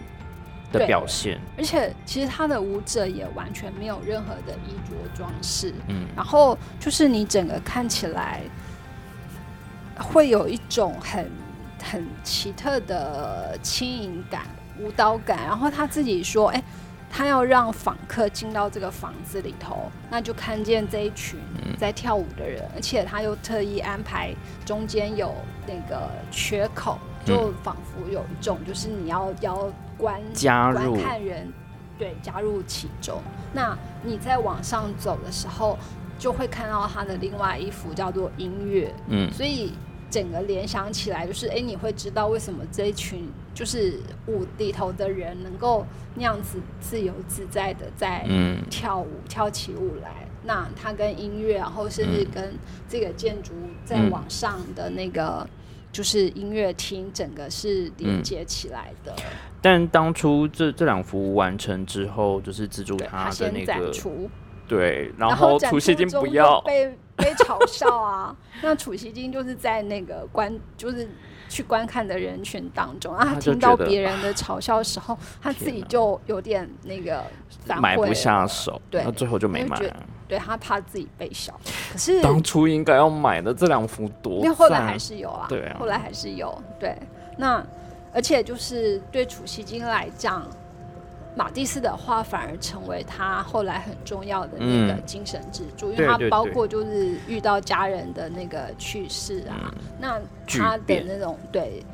[0.72, 8.42] 的表现，而且其实他的舞者也完全没有任何的衣着装饰，嗯，然后就是你整个看起来
[9.98, 11.30] 会有一种很。
[11.80, 14.42] 很奇特的轻盈感、
[14.80, 16.62] 舞蹈感，然后他自己说：“哎，
[17.08, 21.38] 他要让访客进到这个房子里头，那就看见这一群
[21.78, 24.34] 在跳舞的人，而且他又特意安排
[24.66, 25.32] 中间有
[25.68, 31.50] 那个缺口，就仿佛有一种就是你要要观加入看人，
[31.96, 33.22] 对，加入其中。
[33.52, 35.78] 那你在往上走的时候，
[36.18, 39.72] 就会看到他的另外一幅叫做音乐，嗯，所以。
[40.10, 48.26] 整个联想起来，就是哎，你会知道为什么这一群就是舞里头的人能够那样子自由自在的在
[48.70, 50.26] 跳舞，跳起舞来。
[50.44, 52.54] 那它跟音乐，然后甚至跟
[52.88, 53.52] 这个建筑
[53.84, 55.46] 在往上的那个
[55.92, 59.14] 就是音乐厅，整个是连接起来的。
[59.60, 63.92] 但当初这这两幅完成之后，就是资助他的那个
[64.66, 66.60] 对，然后除夕金不要。
[66.62, 66.96] 被
[67.34, 68.34] 嘲笑啊！
[68.62, 71.08] 那楚西金就是在那个观，就是
[71.48, 77.22] 去观看的人群当中，啊，他听到别人的嘲笑的时候，他自己就有点那个
[77.80, 79.78] 买不下手，对，那最后就没买。
[80.26, 81.58] 对他怕自己被笑，
[81.90, 86.62] 可是当初应该要买的这两幅多，因为后来还是有啊，对，后来还是有。
[86.78, 86.94] 对，
[87.38, 87.64] 那
[88.12, 90.46] 而且就是对楚西金来讲。
[91.36, 101.84] 马蒂斯的画反而成为他后来很重要的那个精神支柱，因为他包括就是遇到家人的那个去世啊，那他的那种对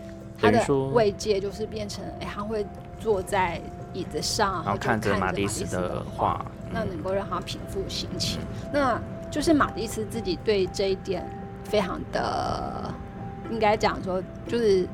[0.41, 0.65] 他的
[0.95, 2.65] 慰藉就是变成哎，他会
[2.99, 3.61] 坐在
[3.93, 8.41] 椅子上，然后看着马蒂斯的画，那能够让他平复心情。
[8.73, 8.99] 那
[9.31, 11.29] 就是马蒂斯自己对这一点
[11.65, 12.95] 非常的
[13.51, 14.89] 应该讲说，就是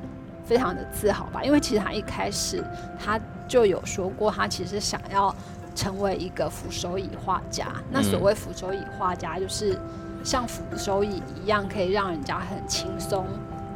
[0.44, 2.64] 非常的自豪吧，因为其实他一开始
[2.98, 3.20] 他。
[3.50, 5.34] 就有说过，他其实想要
[5.74, 7.66] 成为一个扶手椅画家。
[7.90, 9.76] 那所谓扶手椅画家，就是
[10.22, 13.26] 像扶手椅一样，可以让人家很轻松、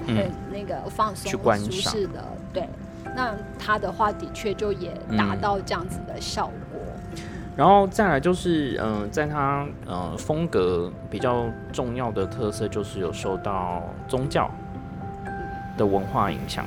[0.07, 2.25] 很那个放松、舒适的。
[2.53, 2.69] 对，
[3.17, 6.81] 那他的话的确就也达到这样子的效果。
[7.57, 14.49] 然后再来就是，嗯，在他呃风格比较重要的特色，就是有受到宗教
[15.77, 16.65] 的文化影响，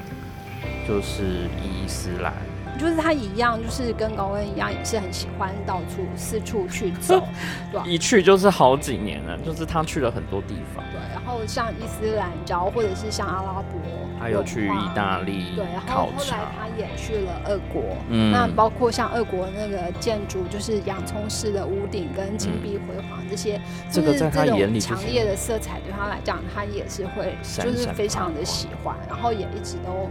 [0.86, 1.24] 就是
[1.64, 2.34] 伊斯兰。
[2.78, 7.22] 就是他一样，就是跟高恩一样，也是很喜欢到处四处去走，
[7.72, 10.84] 对一去就是好几年了，就是他去了很多地方。
[10.92, 13.80] 对，然后像伊斯兰教，或者是像阿拉伯，
[14.20, 17.84] 还有去意大利，对，然后后来他也去了俄国。
[18.10, 23.60] 嗯，那包括像俄国那个建筑，就是洋葱式的屋顶跟金碧辉煌这些，
[23.92, 30.10] 这个在他眼里强烈的色彩对他来讲，他也是会就是非常的喜欢，然后也一直都。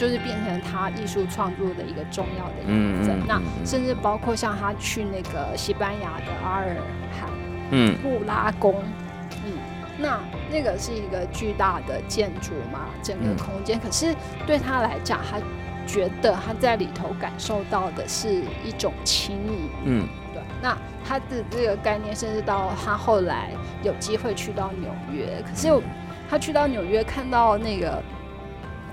[0.00, 3.20] 就是变成他艺术创作的一个重要的一部分。
[3.28, 6.74] 那甚至包括像他去那个西班牙的阿尔
[7.12, 7.28] 罕
[8.02, 8.82] 布拉宫，
[9.44, 9.52] 嗯，
[9.98, 10.18] 那
[10.50, 13.78] 那个是一个巨大的建筑嘛，整个空间。
[13.78, 15.38] 可是对他来讲，他
[15.86, 19.68] 觉得他在里头感受到的是一种轻盈。
[19.84, 20.42] 嗯，对。
[20.62, 20.74] 那
[21.06, 23.50] 他的这个概念，甚至到他后来
[23.82, 25.68] 有机会去到纽约，可是
[26.30, 28.02] 他去到纽约看到那个。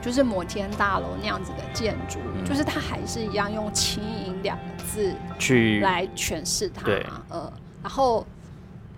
[0.02, 6.86] 就是摩天大楼那样子的建筑，就是他还是一样用“轻盈”两个字去来诠释它。
[7.30, 8.26] 呃，然后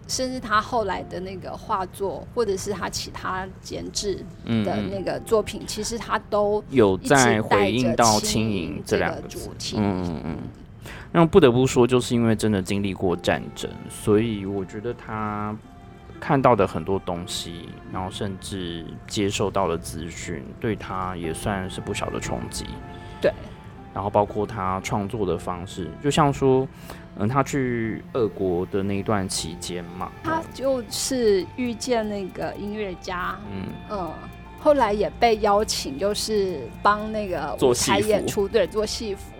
[0.07, 4.23] 甚至他后来的那个画作，或者是他其他剪纸
[4.65, 9.77] 的那个作品，其实他都有在回应到“轻盈”这两个主题。
[9.79, 10.37] 嗯嗯嗯。
[11.11, 15.55] 那不得不说，就是因为真的经历过战争，所以我觉得他。
[16.19, 22.65] 看到的很多东西，然后甚至接受到的资讯，对他也算是不小的冲击。
[23.21, 23.31] 对，
[23.93, 26.67] 然后包括他创作的方式，就像说，
[27.17, 34.11] 嗯，他去俄国的那一段期间嘛，他就是遇见那个音乐家，嗯嗯，
[34.59, 39.33] 后来也被邀请，就是帮那个舞台演出，对，做戏服。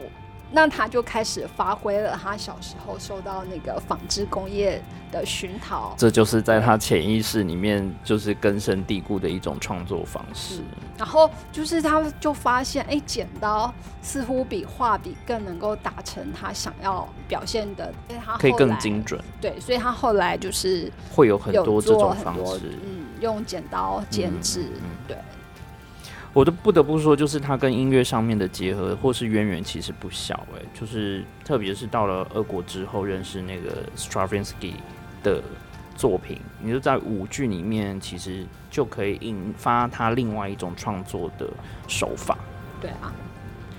[0.52, 4.82] 那他就开始发挥了他小时候受到那个纺织工业
[5.12, 10.62] 的熏陶，这就是在他潜意识里面就是根深蒂固的一种创作方式。
[10.98, 17.94] 然后就是他就发现，哎，剪刀似乎比画笔更能够达成他想要表现的，
[18.26, 19.24] 他可以更精准。
[19.40, 24.66] 对，所以他后来就是会有很多这种方式，嗯，用剪刀剪纸，
[25.08, 25.16] 对。
[26.32, 34.74] 我都不得不说，就是他跟音乐上面的结合或是渊源其实不小哎，就是特别是到了俄国之后认识那个 Stravinsky
[35.24, 35.42] 的
[35.96, 41.48] 作品，你就在舞剧里面其实就可以引发他另外一种创作的
[41.88, 42.38] 手法。
[42.80, 43.12] 对啊，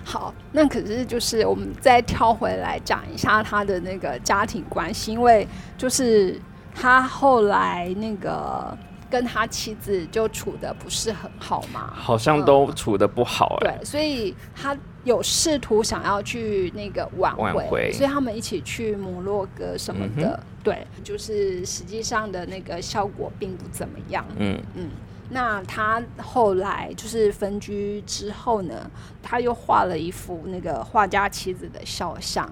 [0.04, 5.46] 好，那可是就是我们再跳回来讲一下他的那个家庭关系，因为
[5.78, 6.38] 就是
[6.74, 8.76] 他后来那个。
[9.10, 13.76] 跟他妻子就处的不是很好嘛，好像都处的不好哎。
[13.76, 20.38] 对，所以他有试图想要去那个挽回，所以他们一起去摩洛哥什么的。
[20.62, 24.24] 对，就是实际上的那个效果并不怎么样。
[24.38, 24.88] 嗯嗯。
[25.32, 28.90] 那他后来就是分居之后呢，
[29.22, 32.50] 他又画了一幅那个画家妻子的肖像，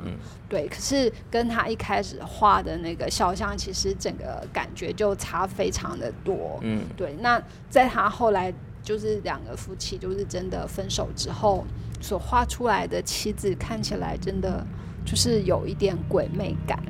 [0.48, 7.16] 对，可是跟他一开始画的那个肖像，其实整个感觉就差非常的多，嗯，对。
[7.20, 8.52] 那在他后来
[8.82, 11.64] 就是两个夫妻就是真的分手之后，
[12.00, 14.64] 所画出来的妻子看起来真的
[15.04, 16.80] 就是有一点鬼魅感。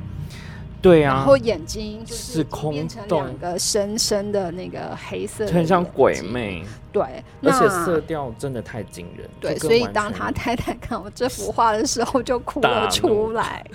[0.80, 6.64] 对啊，然后眼睛就是变成两个深深的那个黑色，很像鬼魅。
[6.92, 7.02] 对，
[7.42, 9.28] 而且色调真的太惊人。
[9.40, 13.66] 对，所以当他太太看我这幅画的时候，就哭了出来。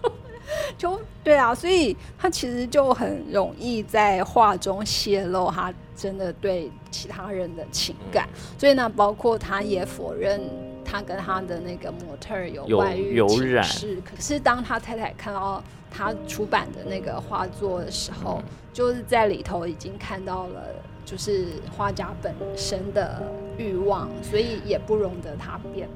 [0.78, 8.26] 就对啊，所以他其实就很容易在画中泄露他真的对其他人的情感。
[8.56, 10.40] 所以呢，包括他也否认
[10.84, 13.66] 他跟他的那个模特有外遇有染。
[14.04, 15.62] 可是当他太太看到。
[15.90, 20.62] 他出版的那个画作的时候，就是在里头已经看到了，
[21.04, 23.22] 就是画家本身的
[23.56, 25.88] 欲望，所以也不容得他变。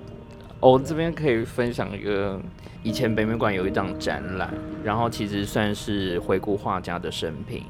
[0.61, 0.77] 我。
[0.77, 2.41] 哦，这边可以分享一个，
[2.83, 4.53] 以前北美馆有一档展览，
[4.85, 7.65] 然后其实算是回顾画家的生平，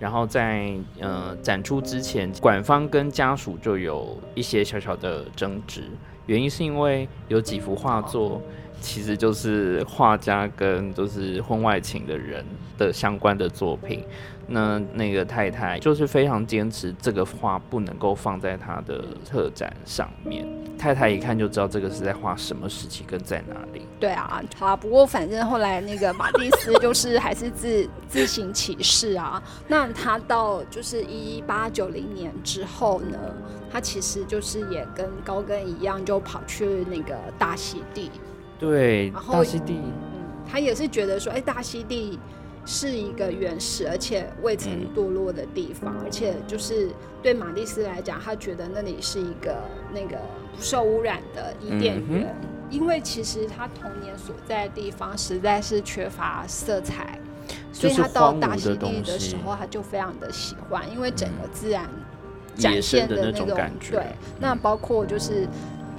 [0.00, 5.84] 然后在呃展出之前，馆方跟家属就有一些小小的争执，
[6.26, 8.42] 原因是因为有几幅画作。
[8.82, 12.42] 其实就是画家跟就是婚外情的人
[12.86, 14.02] 的相关的作品，
[14.46, 20.46] 那那个太太就是非常坚持这个画不能够放在他的特展上面。
[20.78, 23.82] 太太一看就知道这个是在画什么时期跟在哪里。
[24.00, 29.42] 对啊，好，不过反正后来那个马蒂斯就是还是自自行其事啊。
[29.68, 33.18] 那他到就是一八九零年之后呢，
[33.70, 38.10] 他其实就是也跟高更一样，就跑去那个大溪地。
[38.58, 39.92] 对，大溪地，嗯，
[40.50, 42.18] 他也是觉得说，哎，大溪地
[42.72, 46.88] 是一个原始而且未曾堕落的地方，而且就是
[47.20, 49.56] 对马蒂斯来讲，他觉得那里是一个
[49.92, 50.16] 那个
[50.54, 52.32] 不受污染的伊甸园，
[52.70, 57.18] 因为其实他童年所在的地方实在是缺乏色彩，
[57.72, 61.90] 所以他到大溪地的时候，他就非常的喜欢，因为整个自然
[62.54, 64.04] 展现的那种感觉，对，
[64.38, 65.48] 那包括就是。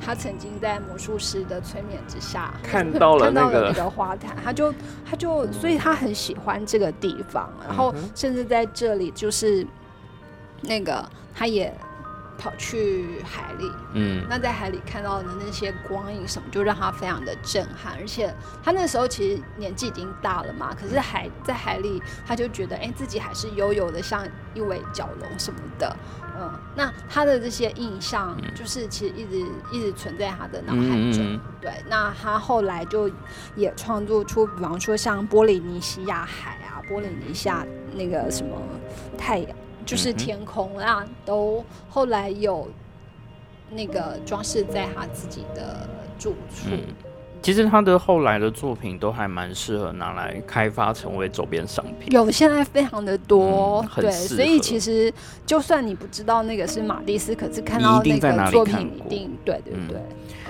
[0.04, 4.74] 他曾经在魔术师的催眠之下看到了那个花坛，他就
[5.08, 9.66] 他就所以他很喜欢这个地方，然后甚至在这里就是
[10.62, 11.74] 那个他也
[12.42, 18.34] 跑去海里，嗯，那在海里看到的那些光影什么，就让他非常的震撼，而且
[18.64, 25.96] 他那时候其实年纪已经大了嘛，可是海在海里他就觉得哎自己还是悠悠的像一尾角龙什么的。
[26.39, 31.39] 嗯，那他的这些印象，就是其实一直一直存在他的脑海中。
[31.60, 33.08] 对，那他后来就
[33.56, 37.64] 也创作出，比方说像波利尼西亚海啊，波利尼西亚
[37.94, 38.58] 那个什么
[39.16, 39.50] 太阳，
[39.92, 42.66] 就是天空啊，都后来有
[43.70, 45.86] 那个装饰在他自己的
[46.18, 46.70] 住处。
[47.42, 55.12] 其实他的后来的作品都还蛮适合拿来开发成为周边商品，有现在非常的多，对，所以其实
[55.46, 60.00] 就算你不知道那个是马蒂斯，可是看到那个作品一定对对对，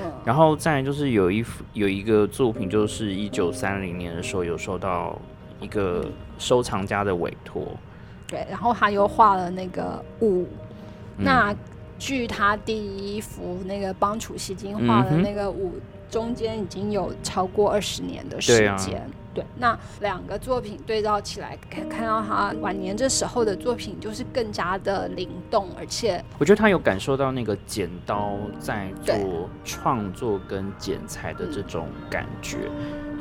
[0.03, 0.11] 嗯。
[0.23, 5.17] 然后再就是有一幅有一个作品，就是一九三零年的时候有收到
[5.61, 6.05] 一个
[6.37, 7.65] 收藏家的委托，
[8.31, 10.47] 对，然后他又画了那个雾，
[11.17, 11.53] 那
[11.99, 15.73] 据他第一幅那个帮楚西金画的那个雾。
[16.09, 32.69] 中间已经有超过二十年的时间，对，那两个作品对照起来，看看到他晚年这时候的作品，就是更加的灵动，而且我觉得他有感受到那个剪刀在做创作跟剪裁的这种感觉。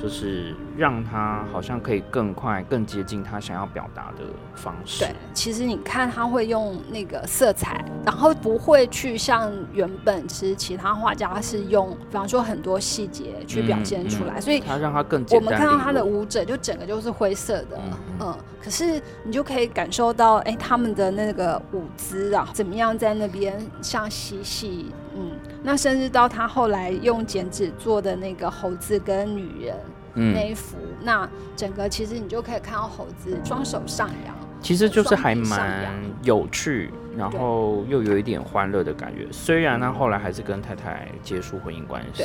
[0.03, 4.25] 就是让他好像可以更快、更接近他想要表达的
[4.55, 5.05] 方式。
[5.05, 17.79] 对，其实你看他会用那个色彩，然后不会去像原本其实其他画家是用，比方说很多细节去表现出来，所以他让他更我们看到他的舞者就整个就是灰色的，
[18.21, 25.33] 嗯，可是你就可以感受到，哎，他们的那个舞姿啊，怎么样在那边像嬉戏，嗯，
[25.63, 29.77] 那甚至到他后来用剪纸做的那个猴子跟女人。
[30.13, 35.89] 那一幅，那整个其实你就可以看到猴子双手上扬，其实就是还蛮
[36.25, 39.29] 有趣，然后又有一点欢乐的感觉。
[39.31, 42.25] 虽然他后来还是跟太太结束婚姻关系，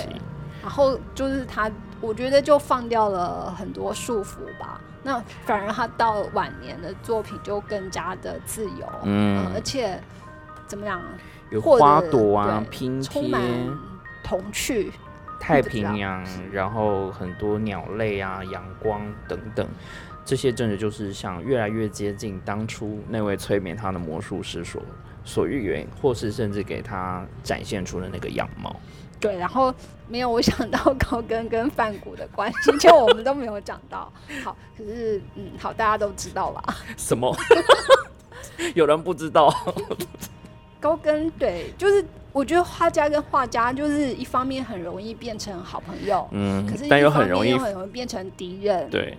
[0.64, 1.72] 然后就是他，
[2.02, 4.82] 我觉得就放掉了很多束缚吧。
[5.04, 10.02] 那反而他到晚年的作品就更加的自由，嗯，而且
[10.66, 11.00] 怎么样？
[11.52, 13.32] 有花朵啊，拼贴，
[14.24, 14.92] 童趣，
[15.40, 19.68] 太平洋，然后很多鸟类啊，阳光等等，
[20.26, 24.82] 这些真的就是像越来越接近当初那位催眠他的魔术师所
[25.24, 28.76] 所预言，或是甚至给他展现出的那个样貌。
[29.20, 29.74] 对，然后
[30.08, 34.12] 没有我想到高跟跟范谷的关系，就我们都没有讲到。
[34.44, 36.76] 好，可是嗯，好，大家都知道吧？
[36.98, 37.36] 什么？
[38.76, 39.54] 有人不知道？
[40.80, 49.18] 高跟对，就是我觉得画家跟画家就是一方面很容易变成好朋友，嗯，可是但又很容易很容易变成敌人，对。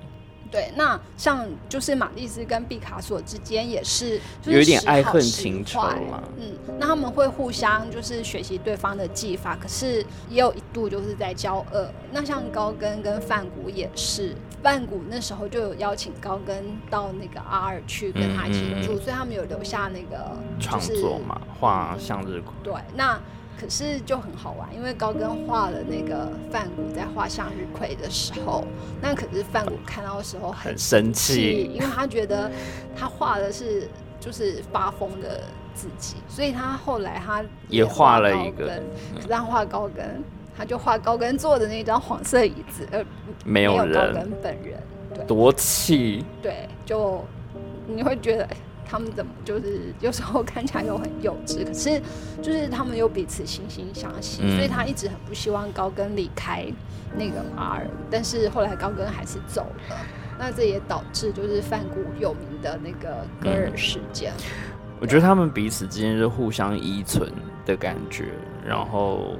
[0.50, 6.22] 对，那像就是马蒂斯跟毕卡索之间也是有一点爱恨情仇嘛。
[6.38, 11.88] 嗯，那他们会互相就是学习对方的技法，可是也有一度就是在交恶。
[12.12, 16.56] 那像高更跟范谷也是，范谷那时候就有邀请高更
[16.90, 22.52] 到那个阿尔去跟他一起住，所以他们有留下那个创作嘛，画向日葵。
[22.62, 23.18] 对，那。
[23.58, 28.64] 可是就很好玩，因为高跟画了那个范谷在画向日葵的时候，
[29.00, 32.50] 那可是范谷看到的时候很生气，因为他觉得
[32.94, 33.88] 他画的是
[34.20, 35.42] 就是发疯的
[35.74, 38.66] 自己，所以他后来他也画了一个，
[39.14, 40.22] 可是他画高跟，
[40.56, 43.04] 他就画高跟坐的那张黄色椅子，呃
[43.44, 44.82] 没有高跟本人，
[45.14, 45.24] 对。
[45.24, 47.24] 多气，对，就
[47.86, 48.46] 你会觉得。
[48.88, 52.00] 他们怎么就是有时候看起来又很幼稚， 可是
[52.40, 56.64] 就是他们又彼此惺惺相惜，所以他一直很不希望高更离开
[57.16, 59.96] 那个马尔，但是后来高更还是走了，
[60.38, 64.32] 那这也导致就是梵谷有名的那个戈尔事件。
[65.00, 67.30] 我觉得他们彼此之间是互相依存
[67.66, 68.28] 的感觉，
[68.66, 69.36] 然后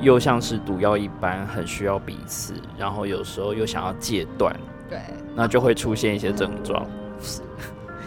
[0.00, 4.54] 又像是毒药一般，很需要彼此，然后有时候又想要戒断，
[4.88, 5.00] 对，
[5.34, 6.86] 那就会出现一些症状。
[7.20, 7.40] 是。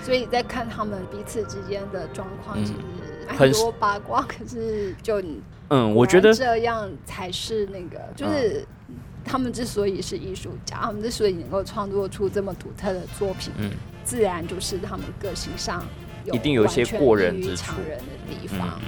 [0.07, 4.21] 所以在看他们彼此之间的状况，其实很多八卦。
[4.21, 5.21] 可是就
[5.69, 8.65] 嗯，我觉得这样才是那个，就是
[9.25, 13.69] 他们之所以是艺术家，他们之所以能够创作出这么独特的作品，嗯，
[14.05, 15.83] 自然就是他们个性上
[16.31, 17.73] 一定有一些过人之处。
[17.73, 18.79] 的地方。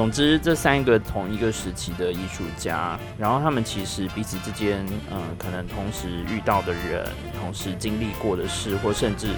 [0.00, 4.82] 总之，这三个同一个时期的艺术家，然后他们其实彼此之间，
[5.12, 7.06] 嗯，可能同时遇到的人，
[7.38, 9.28] 同时经历过的事，或甚至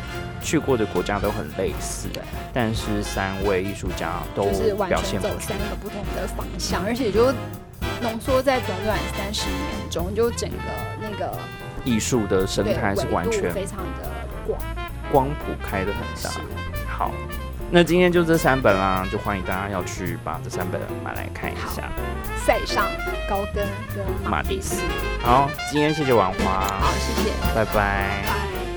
[0.40, 2.06] 去过的国家都很类似。
[2.52, 4.44] 但是三位艺术家都
[4.86, 7.32] 表现走三个不同的方向，而且就
[8.01, 10.56] 浓缩在短短三十年中，就整个
[11.01, 11.36] 那个
[11.82, 14.09] 艺术的生态是完全非常的
[14.47, 14.60] 广，
[15.10, 16.30] 光谱开的很大。
[16.86, 17.10] 好。
[17.74, 21.90] 那今天就这三本啦，就欢迎大家要去把这三本买来看一下。
[22.44, 22.84] 塞尚、
[23.26, 23.66] 高跟
[23.96, 24.82] 跟马蒂斯。
[25.22, 26.60] 好，今天谢谢王华。
[26.60, 27.30] 好，谢谢。
[27.54, 28.71] 拜拜。